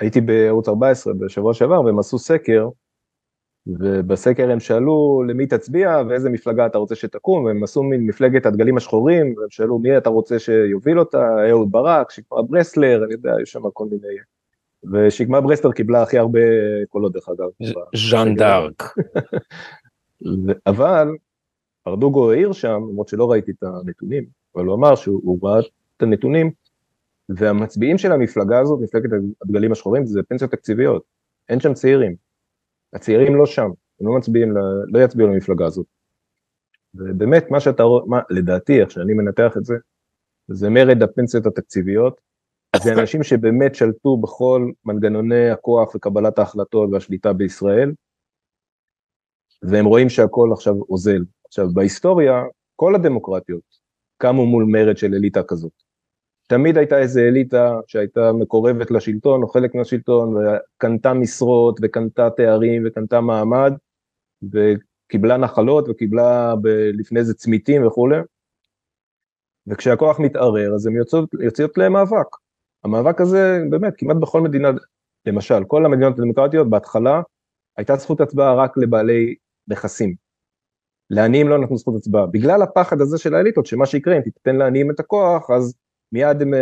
[0.00, 2.68] הייתי בערוץ 14 בשבוע שעבר והם עשו סקר
[3.66, 7.44] ובסקר הם שאלו למי תצביע ואיזה מפלגה אתה רוצה שתקום?
[7.44, 11.26] והם עשו מין מפלגת הדגלים השחורים והם שאלו מי אתה רוצה שיוביל אותה?
[11.50, 14.14] אהוד ברק שקמה ברסלר אני יודע יש שם כל מיני
[14.92, 16.40] ושקמה ברסטר קיבלה הכי הרבה
[16.88, 17.72] קולות דרך אגב.
[18.10, 18.82] ז'אן דארק.
[20.66, 21.08] אבל
[21.86, 24.24] ארדוגו העיר שם, למרות שלא ראיתי את הנתונים,
[24.54, 25.60] אבל הוא אמר שהוא ראה
[25.96, 26.50] את הנתונים,
[27.28, 29.10] והמצביעים של המפלגה הזאת, מפלגת
[29.42, 31.02] הדגלים השחורים, זה פנסיות תקציביות,
[31.48, 32.14] אין שם צעירים.
[32.92, 33.70] הצעירים לא שם,
[34.00, 34.54] הם לא מצביעים,
[34.86, 35.86] לא יצביעו למפלגה הזאת.
[36.94, 39.74] ובאמת, מה שאתה רואה, לדעתי, איך שאני מנתח את זה,
[40.48, 42.20] זה מרד הפנסיות התקציביות,
[42.76, 47.92] זה אנשים שבאמת שלטו בכל מנגנוני הכוח וקבלת ההחלטות והשליטה בישראל,
[49.62, 51.24] והם רואים שהכל עכשיו אוזל.
[51.46, 52.42] עכשיו, בהיסטוריה,
[52.76, 53.62] כל הדמוקרטיות
[54.18, 55.72] קמו מול מרד של אליטה כזאת.
[56.46, 63.20] תמיד הייתה איזה אליטה שהייתה מקורבת לשלטון או חלק מהשלטון וקנתה משרות וקנתה תארים וקנתה
[63.20, 63.72] מעמד
[64.42, 68.16] וקיבלה נחלות וקיבלה ב- לפני זה צמיתים וכולי
[69.66, 72.36] וכשהכוח מתערער אז הן יוצאות, יוצאות למאבק
[72.84, 74.70] המאבק הזה באמת כמעט בכל מדינה,
[75.26, 77.22] למשל כל המדינות הדמוקרטיות בהתחלה
[77.76, 79.34] הייתה זכות הצבעה רק לבעלי
[79.68, 80.14] נכסים.
[81.10, 84.90] לעניים לא נתנו זכות הצבעה, בגלל הפחד הזה של האליטות שמה שיקרה אם תיתן לעניים
[84.90, 85.74] את הכוח אז
[86.12, 86.56] מיד הם uh,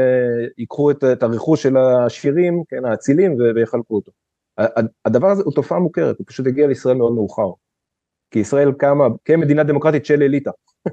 [0.58, 4.12] ייקחו את, את הרכוש של העשירים, כן, האצילים ויחלקו אותו.
[5.04, 7.50] הדבר הזה הוא תופעה מוכרת, הוא פשוט הגיע לישראל מאוד מאוחר.
[8.30, 10.50] כי ישראל קמה כמדינה דמוקרטית של אליטה.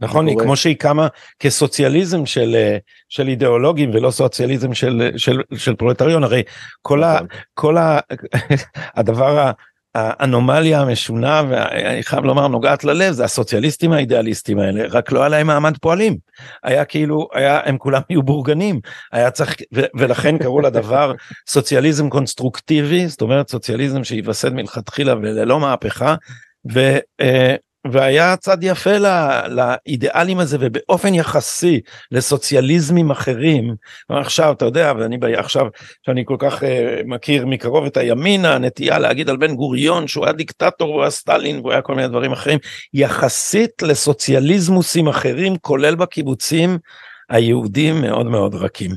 [0.00, 2.78] נכון, היא כמו שהיא קמה כסוציאליזם של, אה,
[3.08, 6.42] של אידיאולוגים ולא סוציאליזם של, של, של פרולטריון, הרי
[6.82, 7.26] כל, ה, נכון.
[7.54, 7.98] כל ה,
[8.96, 9.52] הדבר,
[9.94, 15.46] האנומליה המשונה, ואני חייב לומר נוגעת ללב, זה הסוציאליסטים האידיאליסטים האלה, רק לא היה להם
[15.46, 16.16] מעמד פועלים.
[16.62, 18.80] היה כאילו, היה, הם כולם היו בורגנים,
[19.12, 21.12] היה צריך, ו, ולכן קראו לדבר
[21.48, 26.14] סוציאליזם קונסטרוקטיבי, זאת אומרת סוציאליזם שייווסד מלכתחילה וללא מהפכה.
[26.72, 27.54] ו, אה,
[27.92, 28.96] והיה צד יפה
[29.48, 31.80] לאידיאלים הזה ובאופן יחסי
[32.10, 33.74] לסוציאליזמים אחרים
[34.08, 35.66] עכשיו אתה יודע ואני עכשיו
[36.06, 36.66] שאני כל כך uh,
[37.04, 41.58] מכיר מקרוב את הימין הנטייה להגיד על בן גוריון שהוא היה דיקטטור והוא היה סטלין
[41.58, 42.58] והוא היה כל מיני דברים אחרים
[42.94, 46.78] יחסית לסוציאליזמוסים אחרים כולל בקיבוצים
[47.30, 48.90] היהודים מאוד מאוד רכים.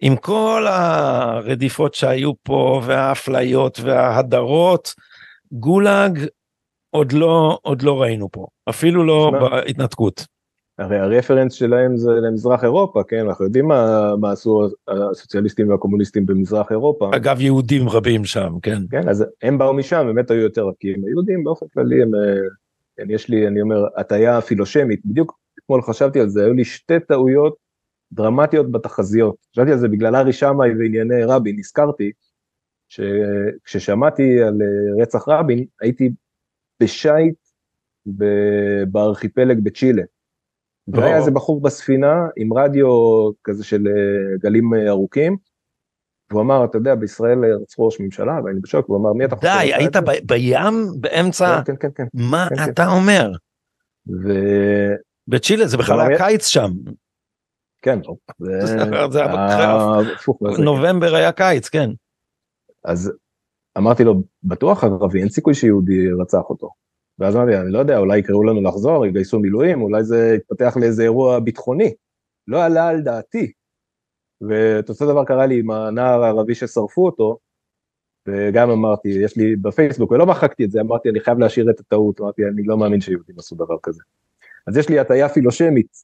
[0.00, 4.94] עם כל הרדיפות שהיו פה והאפליות וההדרות
[5.52, 6.26] גולאג
[6.90, 10.26] עוד לא עוד לא ראינו פה אפילו לא שמה, בהתנתקות.
[10.78, 16.70] הרי הרפרנס שלהם זה למזרח אירופה כן אנחנו יודעים מה, מה עשו הסוציאליסטים והקומוניסטים במזרח
[16.70, 17.10] אירופה.
[17.16, 18.82] אגב יהודים רבים שם כן.
[18.90, 22.20] כן אז הם באו משם באמת היו יותר רכים היהודים באופן כללי הם אה,
[22.96, 27.00] כן, יש לי אני אומר הטיה פילושמית בדיוק אתמול חשבתי על זה היו לי שתי
[27.08, 27.56] טעויות
[28.12, 32.12] דרמטיות בתחזיות חשבתי על זה בגלל ארי שמאי וענייני רבין נזכרתי
[32.88, 36.10] שכששמעתי על אה, רצח רבין הייתי
[36.80, 37.34] בשייט
[38.86, 40.02] בארכיפלג בצ'ילה.
[40.88, 42.88] והיה איזה בחור בספינה עם רדיו
[43.44, 45.36] כזה של אה, גלים אה, ארוכים,
[46.30, 49.48] והוא אמר, אתה יודע, בישראל רצחו ראש ממשלה, ואני בשוק, הוא אמר, מי אתה חושב?
[49.48, 51.60] די, היית בים באמצע?
[51.64, 52.04] כן, כן, כן.
[52.14, 53.32] מה כן, אתה אומר?
[55.28, 56.70] בצ'ילה זה בכלל היה קיץ שם.
[57.82, 57.98] כן,
[58.64, 61.90] זה נובמבר היה קיץ, כן.
[62.84, 63.12] אז
[63.78, 66.70] אמרתי לו, בטוח ערבי, אין סיכוי שיהודי רצח אותו.
[67.18, 71.02] ואז אמרתי, אני לא יודע, אולי יקראו לנו לחזור, יגייסו מילואים, אולי זה יתפתח לאיזה
[71.02, 71.94] אירוע ביטחוני.
[72.48, 73.52] לא עלה על דעתי.
[74.40, 77.38] ואת אותו דבר קרה לי עם הנער הערבי ששרפו אותו,
[78.28, 82.20] וגם אמרתי, יש לי בפייסבוק, ולא מחקתי את זה, אמרתי, אני חייב להשאיר את הטעות,
[82.20, 84.02] אמרתי, אני לא מאמין שיהודים עשו דבר כזה.
[84.66, 85.96] אז יש לי הטיה פילושמית,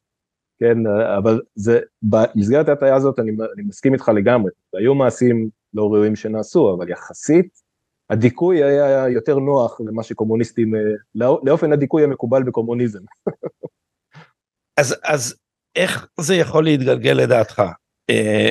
[0.59, 0.87] כן,
[1.19, 6.75] אבל זה, במסגרת ההטיה הזאת אני, אני מסכים איתך לגמרי, היו מעשים לא ראויים שנעשו,
[6.75, 7.64] אבל יחסית,
[8.11, 10.81] הדיכוי היה יותר נוח למה שקומוניסטים, אה,
[11.15, 13.03] לא, לאופן הדיכוי המקובל בקומוניזם.
[14.81, 15.37] אז, אז
[15.77, 17.63] איך זה יכול להתגלגל לדעתך?
[18.11, 18.51] אה,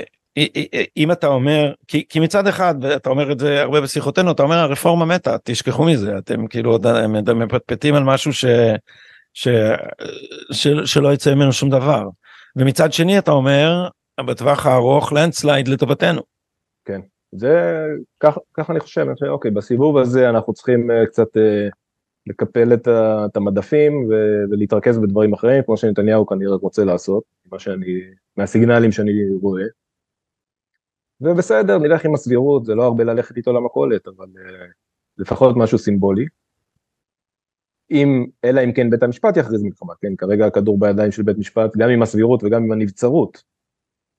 [0.97, 4.55] אם אתה אומר כי, כי מצד אחד ואתה אומר את זה הרבה בשיחותינו אתה אומר
[4.55, 6.77] הרפורמה מתה תשכחו מזה אתם כאילו
[7.35, 8.45] מפטפטים על משהו ש,
[9.33, 9.47] ש,
[10.51, 12.09] ש, שלא יצא ממנו שום דבר
[12.55, 13.87] ומצד שני אתה אומר
[14.27, 16.21] בטווח הארוך לנדסלייד לטובתנו.
[16.85, 17.01] כן
[17.35, 17.85] זה
[18.53, 21.71] ככה אני חושב אני חושב אוקיי בסיבוב הזה אנחנו צריכים uh, קצת uh,
[22.27, 24.13] לקפל את, ה, את המדפים ו,
[24.51, 28.01] ולהתרכז בדברים אחרים כמו שנתניהו כנראה רוצה לעשות מה שאני
[28.37, 29.11] מהסיגנלים שאני
[29.41, 29.63] רואה.
[31.21, 34.73] ובסדר, נלך עם הסבירות, זה לא הרבה ללכת איתו למכולת, אבל uh,
[35.17, 36.25] לפחות משהו סימבולי.
[37.91, 41.77] אם, אלא אם כן בית המשפט יכריז מלחמה, כן, כרגע הכדור בידיים של בית משפט,
[41.77, 43.43] גם עם הסבירות וגם עם הנבצרות.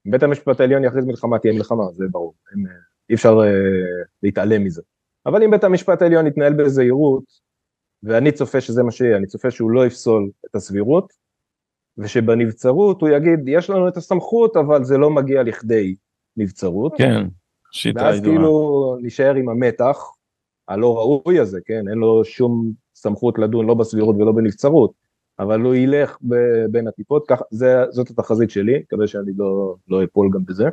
[0.07, 4.07] אם בית המשפט העליון יכריז מלחמה, תהיה מלחמה, זה ברור, אין, אה, אי אפשר uh,
[4.23, 4.83] להתעלם מזה.
[5.27, 7.25] אבל אם בית המשפט העליון יתנהל בזהירות,
[8.03, 11.13] ואני צופה שזה מה שיהיה, אני צופה שהוא לא יפסול את הסבירות,
[11.99, 15.95] ושבנבצרות הוא יגיד, יש לנו את הסמכות, אבל זה לא מגיע לכדי
[16.37, 16.95] נבצרות.
[16.99, 17.27] כן,
[17.73, 18.13] שיטה ידועה.
[18.13, 19.99] ואז כאילו נשאר עם המתח
[20.69, 24.93] הלא ראוי הזה, כן, אין לו שום סמכות לדון לא בסבירות ולא בנבצרות,
[25.39, 30.05] אבל הוא ילך ב- בין הטיפות, כך, זה, זאת התחזית שלי, מקווה שאני לא, לא
[30.05, 30.69] אפול גם בזה.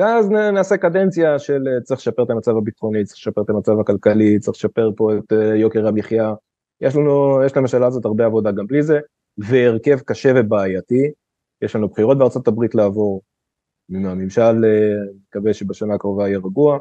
[0.00, 4.38] ואז נעשה קדנציה של אה, צריך לשפר את המצב הביטחוני, צריך לשפר את המצב הכלכלי,
[4.38, 6.34] צריך לשפר פה את אה, יוקר המחיה.
[6.80, 9.00] יש לנו, יש לממשלה הזאת הרבה עבודה גם בלי זה,
[9.38, 11.10] והרכב קשה ובעייתי.
[11.62, 13.22] יש לנו בחירות בארצות הברית לעבור,
[13.88, 16.78] מהממשל אה, מקווה שבשנה הקרובה יהיה רגוע,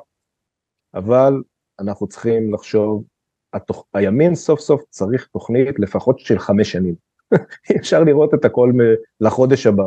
[0.93, 1.33] אבל
[1.79, 3.03] אנחנו צריכים לחשוב,
[3.53, 3.85] התוכ...
[3.93, 6.95] הימין סוף סוף צריך תוכנית לפחות של חמש שנים.
[7.79, 8.71] אפשר לראות את הכל.
[9.21, 9.85] לחודש הבא.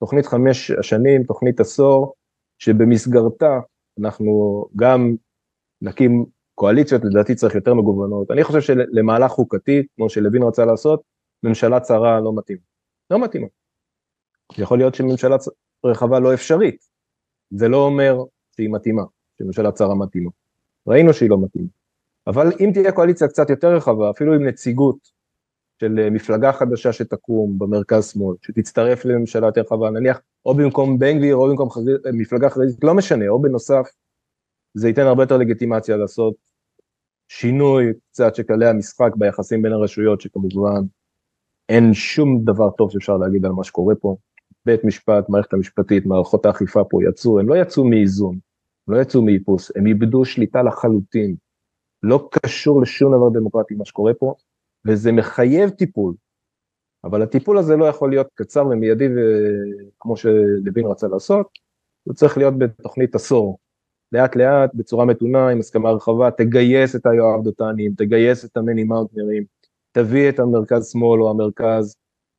[0.00, 2.14] תוכנית חמש השנים, תוכנית עשור,
[2.58, 3.60] שבמסגרתה
[4.00, 5.14] אנחנו גם
[5.82, 8.30] נקים קואליציות, לדעתי צריך יותר מגוונות.
[8.30, 11.02] אני חושב שלמהלך חוקתי, כמו שלוין רצה לעשות,
[11.42, 12.58] ממשלה צרה לא מתאים.
[13.10, 13.46] לא מתאימה.
[14.58, 15.36] יכול להיות שממשלה
[15.86, 16.84] רחבה לא אפשרית.
[17.50, 18.16] זה לא אומר
[18.56, 19.02] שהיא מתאימה,
[19.38, 20.30] שממשלה צרה מתאימה.
[20.86, 21.68] ראינו שהיא לא מתאימה.
[22.26, 25.17] אבל אם תהיה קואליציה קצת יותר רחבה, אפילו עם נציגות
[25.80, 31.18] של אה, מפלגה חדשה שתקום במרכז שמאל, שתצטרף לממשלה יותר רחבה, נניח או במקום בן
[31.18, 33.88] גביר או במקום חזיר, אה, מפלגה חרדית, לא משנה, או בנוסף,
[34.74, 36.34] זה ייתן הרבה יותר לגיטימציה לעשות
[37.28, 40.80] שינוי קצת של כללי המשחק ביחסים בין הרשויות, שכמובן
[41.68, 44.16] אין שום דבר טוב שאפשר להגיד על מה שקורה פה.
[44.66, 48.38] בית משפט, מערכת המשפטית, מערכות האכיפה פה יצאו, הם לא יצאו מאיזון,
[48.88, 51.36] הם לא יצאו מאיפוס, הם איבדו שליטה לחלוטין.
[52.02, 54.34] לא קשור לשום דבר דמוקרטי מה שקורה פה,
[54.88, 56.14] וזה מחייב טיפול.
[57.04, 61.46] אבל הטיפול הזה לא יכול להיות קצר ומיידי וכמו שלוין רצה לעשות,
[62.04, 63.58] הוא צריך להיות בתוכנית עשור.
[64.12, 69.44] לאט לאט, בצורה מתונה, עם הסכמה רחבה, תגייס את היואב דותנים, תגייס את המני מאוטנרים,
[69.92, 71.96] תביא את המרכז שמאל או המרכז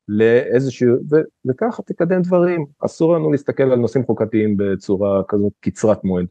[0.08, 1.16] לאיזשהו, ו,
[1.48, 6.26] וככה תקדם דברים, אסור לנו להסתכל על נושאים חוקתיים בצורה כזאת קצרת מועד.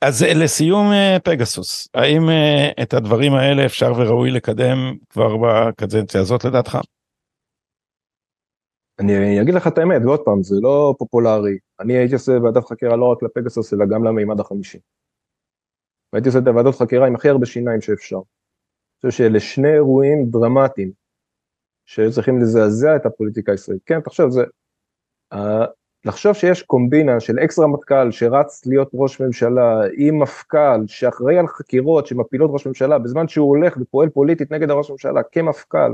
[0.00, 6.44] אז לסיום אה, פגסוס, האם אה, את הדברים האלה אפשר וראוי לקדם כבר בקדנציה הזאת
[6.44, 6.78] לדעתך?
[9.00, 11.58] אני אגיד לך את האמת, ועוד פעם, זה לא פופולרי.
[11.80, 14.78] אני הייתי עושה ועדת חקירה לא רק לפגסוס, אלא גם למימד החמישי.
[16.12, 18.16] והייתי עושה את הוועדות חקירה עם הכי הרבה שיניים שאפשר.
[18.16, 20.92] אני חושב שאלה שני אירועים דרמטיים
[21.86, 23.82] שהיו צריכים לזעזע את הפוליטיקה הישראלית.
[23.86, 24.42] כן, תחשוב, זה...
[26.04, 32.06] לחשוב שיש קומבינה של אקס רמטכ"ל שרץ להיות ראש ממשלה עם מפכ"ל שאחראי על חקירות
[32.06, 35.92] שמפילות ראש ממשלה בזמן שהוא הולך ופועל פוליטית נגד הראש ממשלה כמפכ"ל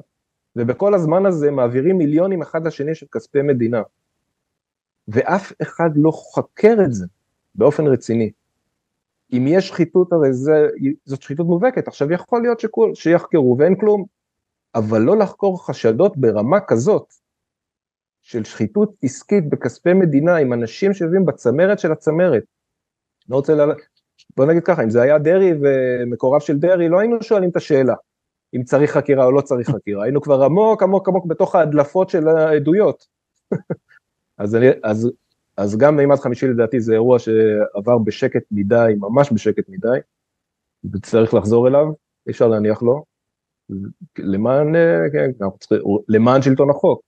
[0.57, 3.83] ובכל הזמן הזה מעבירים מיליונים אחד לשני של כספי מדינה.
[5.09, 7.07] ואף אחד לא חקר את זה
[7.55, 8.31] באופן רציני.
[9.33, 10.69] אם יש שחיתות הרי זה,
[11.05, 14.05] זאת שחיתות מובהקת, עכשיו יכול להיות שכול, שיחקרו ואין כלום,
[14.75, 17.15] אבל לא לחקור חשדות ברמה כזאת
[18.25, 22.43] של שחיתות עסקית בכספי מדינה עם אנשים שיושבים בצמרת של הצמרת.
[23.29, 23.61] לא רוצה ל...
[24.37, 27.95] בוא נגיד ככה, אם זה היה דרעי ומקורב של דרעי, לא היינו שואלים את השאלה
[28.57, 32.29] אם צריך חקירה או לא צריך חקירה, היינו כבר עמוק עמוק עמוק בתוך ההדלפות של
[32.29, 33.07] העדויות.
[34.39, 35.11] אז, אני, אז,
[35.57, 39.99] אז גם מימד חמישי לדעתי זה אירוע שעבר בשקט מדי, ממש בשקט מדי,
[40.93, 41.87] וצריך לחזור אליו,
[42.27, 43.05] אי אפשר להניח לו,
[44.19, 45.31] למען, אה, כן,
[46.09, 47.03] למען שלטון החוק.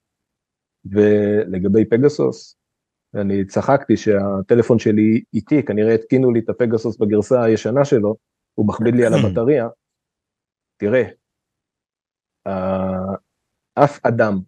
[0.90, 2.56] ולגבי פגסוס,
[3.14, 8.16] אני צחקתי שהטלפון שלי איתי, כנראה התקינו לי את הפגסוס בגרסה הישנה שלו,
[8.54, 9.68] הוא מכביד לי על הבטריה.
[10.76, 11.02] תראה,
[13.74, 14.38] אף אדם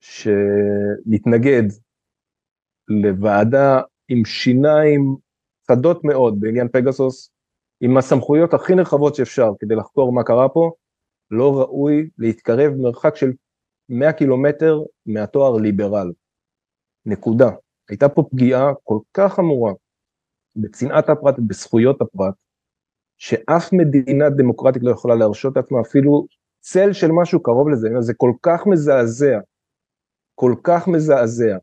[0.00, 1.62] שמתנגד
[2.88, 5.16] לוועדה עם שיניים
[5.70, 7.30] חדות מאוד בעניין פגסוס,
[7.80, 10.72] עם הסמכויות הכי נרחבות שאפשר כדי לחקור מה קרה פה,
[11.30, 13.32] לא ראוי להתקרב מרחק של
[13.88, 16.12] 100 קילומטר מהתואר ליברל.
[17.06, 17.50] נקודה.
[17.88, 19.72] הייתה פה פגיעה כל כך חמורה
[20.56, 22.34] בצנעת הפרט ובזכויות הפרט,
[23.18, 26.26] שאף מדינה דמוקרטית לא יכולה להרשות לעצמה אפילו
[26.60, 29.38] צל של משהו קרוב לזה, זה כל כך מזעזע,
[30.34, 31.56] כל כך מזעזע,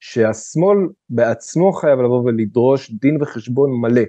[0.00, 4.02] שהשמאל בעצמו חייב לבוא ולדרוש דין וחשבון מלא,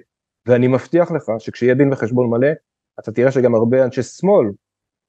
[0.46, 2.48] ואני מבטיח לך שכשיהיה דין וחשבון מלא,
[3.00, 4.46] אתה תראה שגם הרבה אנשי שמאל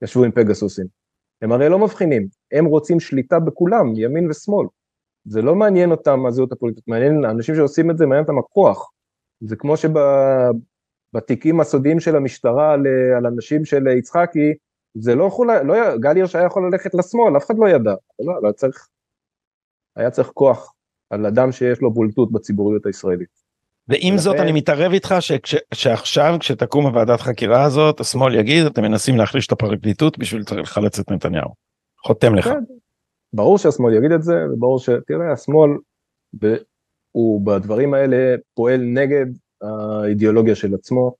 [0.02, 0.99] ישבו עם פגסוסים.
[1.42, 4.66] הם הרי לא מבחינים, הם רוצים שליטה בכולם, ימין ושמאל.
[5.24, 8.90] זה לא מעניין אותם הזהות הפוליטית, מעניין, האנשים שעושים את זה מעניין אותם הכוח.
[9.40, 9.74] זה כמו
[11.12, 12.86] שבתיקים הסודיים של המשטרה על,
[13.16, 14.54] על אנשים של יצחקי,
[14.94, 18.42] זה לא יכול, לא, גל הירש היה יכול ללכת לשמאל, אף אחד לא ידע, לא,
[18.42, 18.88] לא צריך,
[19.96, 20.74] היה צריך כוח
[21.10, 23.39] על אדם שיש לו בולטות בציבוריות הישראלית.
[23.88, 29.16] ועם זאת אני מתערב איתך שכש, שעכשיו כשתקום הוועדת חקירה הזאת השמאל יגיד אתם מנסים
[29.16, 31.54] להחליש את הפרקליטות בשביל לחלץ את נתניהו.
[32.06, 32.50] חותם לך.
[33.32, 35.70] ברור שהשמאל יגיד את זה וברור שתראה השמאל
[36.40, 36.54] ב,
[37.12, 39.26] הוא בדברים האלה פועל נגד
[39.62, 41.14] האידיאולוגיה של עצמו.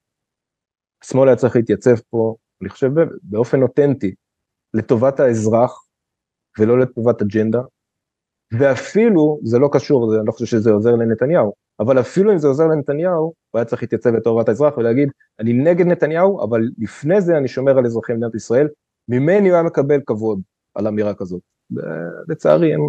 [1.04, 2.90] השמאל היה צריך להתייצב פה אני חושב
[3.22, 4.14] באופן אותנטי
[4.74, 5.86] לטובת האזרח
[6.58, 7.60] ולא לטובת אג'נדה
[8.58, 12.66] ואפילו זה לא קשור אני לא חושב שזה עוזר לנתניהו אבל אפילו אם זה עוזר
[12.66, 15.08] לנתניהו, הוא היה צריך להתייצב לטובת האזרח ולהגיד,
[15.38, 18.68] אני נגד נתניהו, אבל לפני זה אני שומר על אזרחי מדינת ישראל,
[19.08, 20.40] ממני הוא היה מקבל כבוד
[20.74, 21.40] על אמירה כזאת.
[22.28, 22.80] לצערי אין,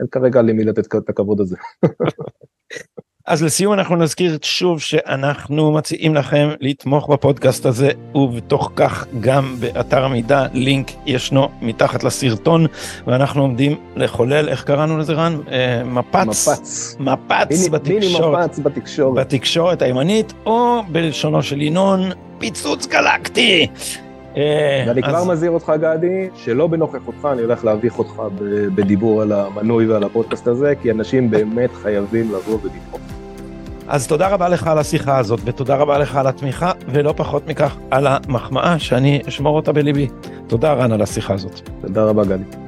[0.00, 1.56] אין כרגע למי לתת את הכבוד הזה.
[3.28, 10.04] אז לסיום אנחנו נזכיר שוב שאנחנו מציעים לכם לתמוך בפודקאסט הזה ובתוך כך גם באתר
[10.04, 12.66] המידע לינק ישנו מתחת לסרטון
[13.06, 15.38] ואנחנו עומדים לחולל איך קראנו לזה רן?
[15.50, 16.48] אה, מפץ?
[16.48, 16.96] מפץ.
[17.00, 18.50] מפץ בתקשורת.
[18.50, 19.26] מפץ בתקשורת.
[19.26, 22.00] בתקשורת הימנית או בלשונו של ינון
[22.38, 23.66] פיצוץ גלקטי.
[24.38, 28.22] אה, ואני כבר מזהיר אותך גדי, שלא בנוכחותך אני הולך להביך אותך
[28.74, 33.00] בדיבור על המנוי ועל הפודקאסט הזה, כי אנשים באמת חייבים לבוא ולתמוך.
[33.88, 37.76] אז תודה רבה לך על השיחה הזאת, ותודה רבה לך על התמיכה, ולא פחות מכך
[37.90, 40.08] על המחמאה שאני אשמור אותה בליבי.
[40.46, 41.60] תודה רן על השיחה הזאת.
[41.80, 42.67] תודה רבה גדי.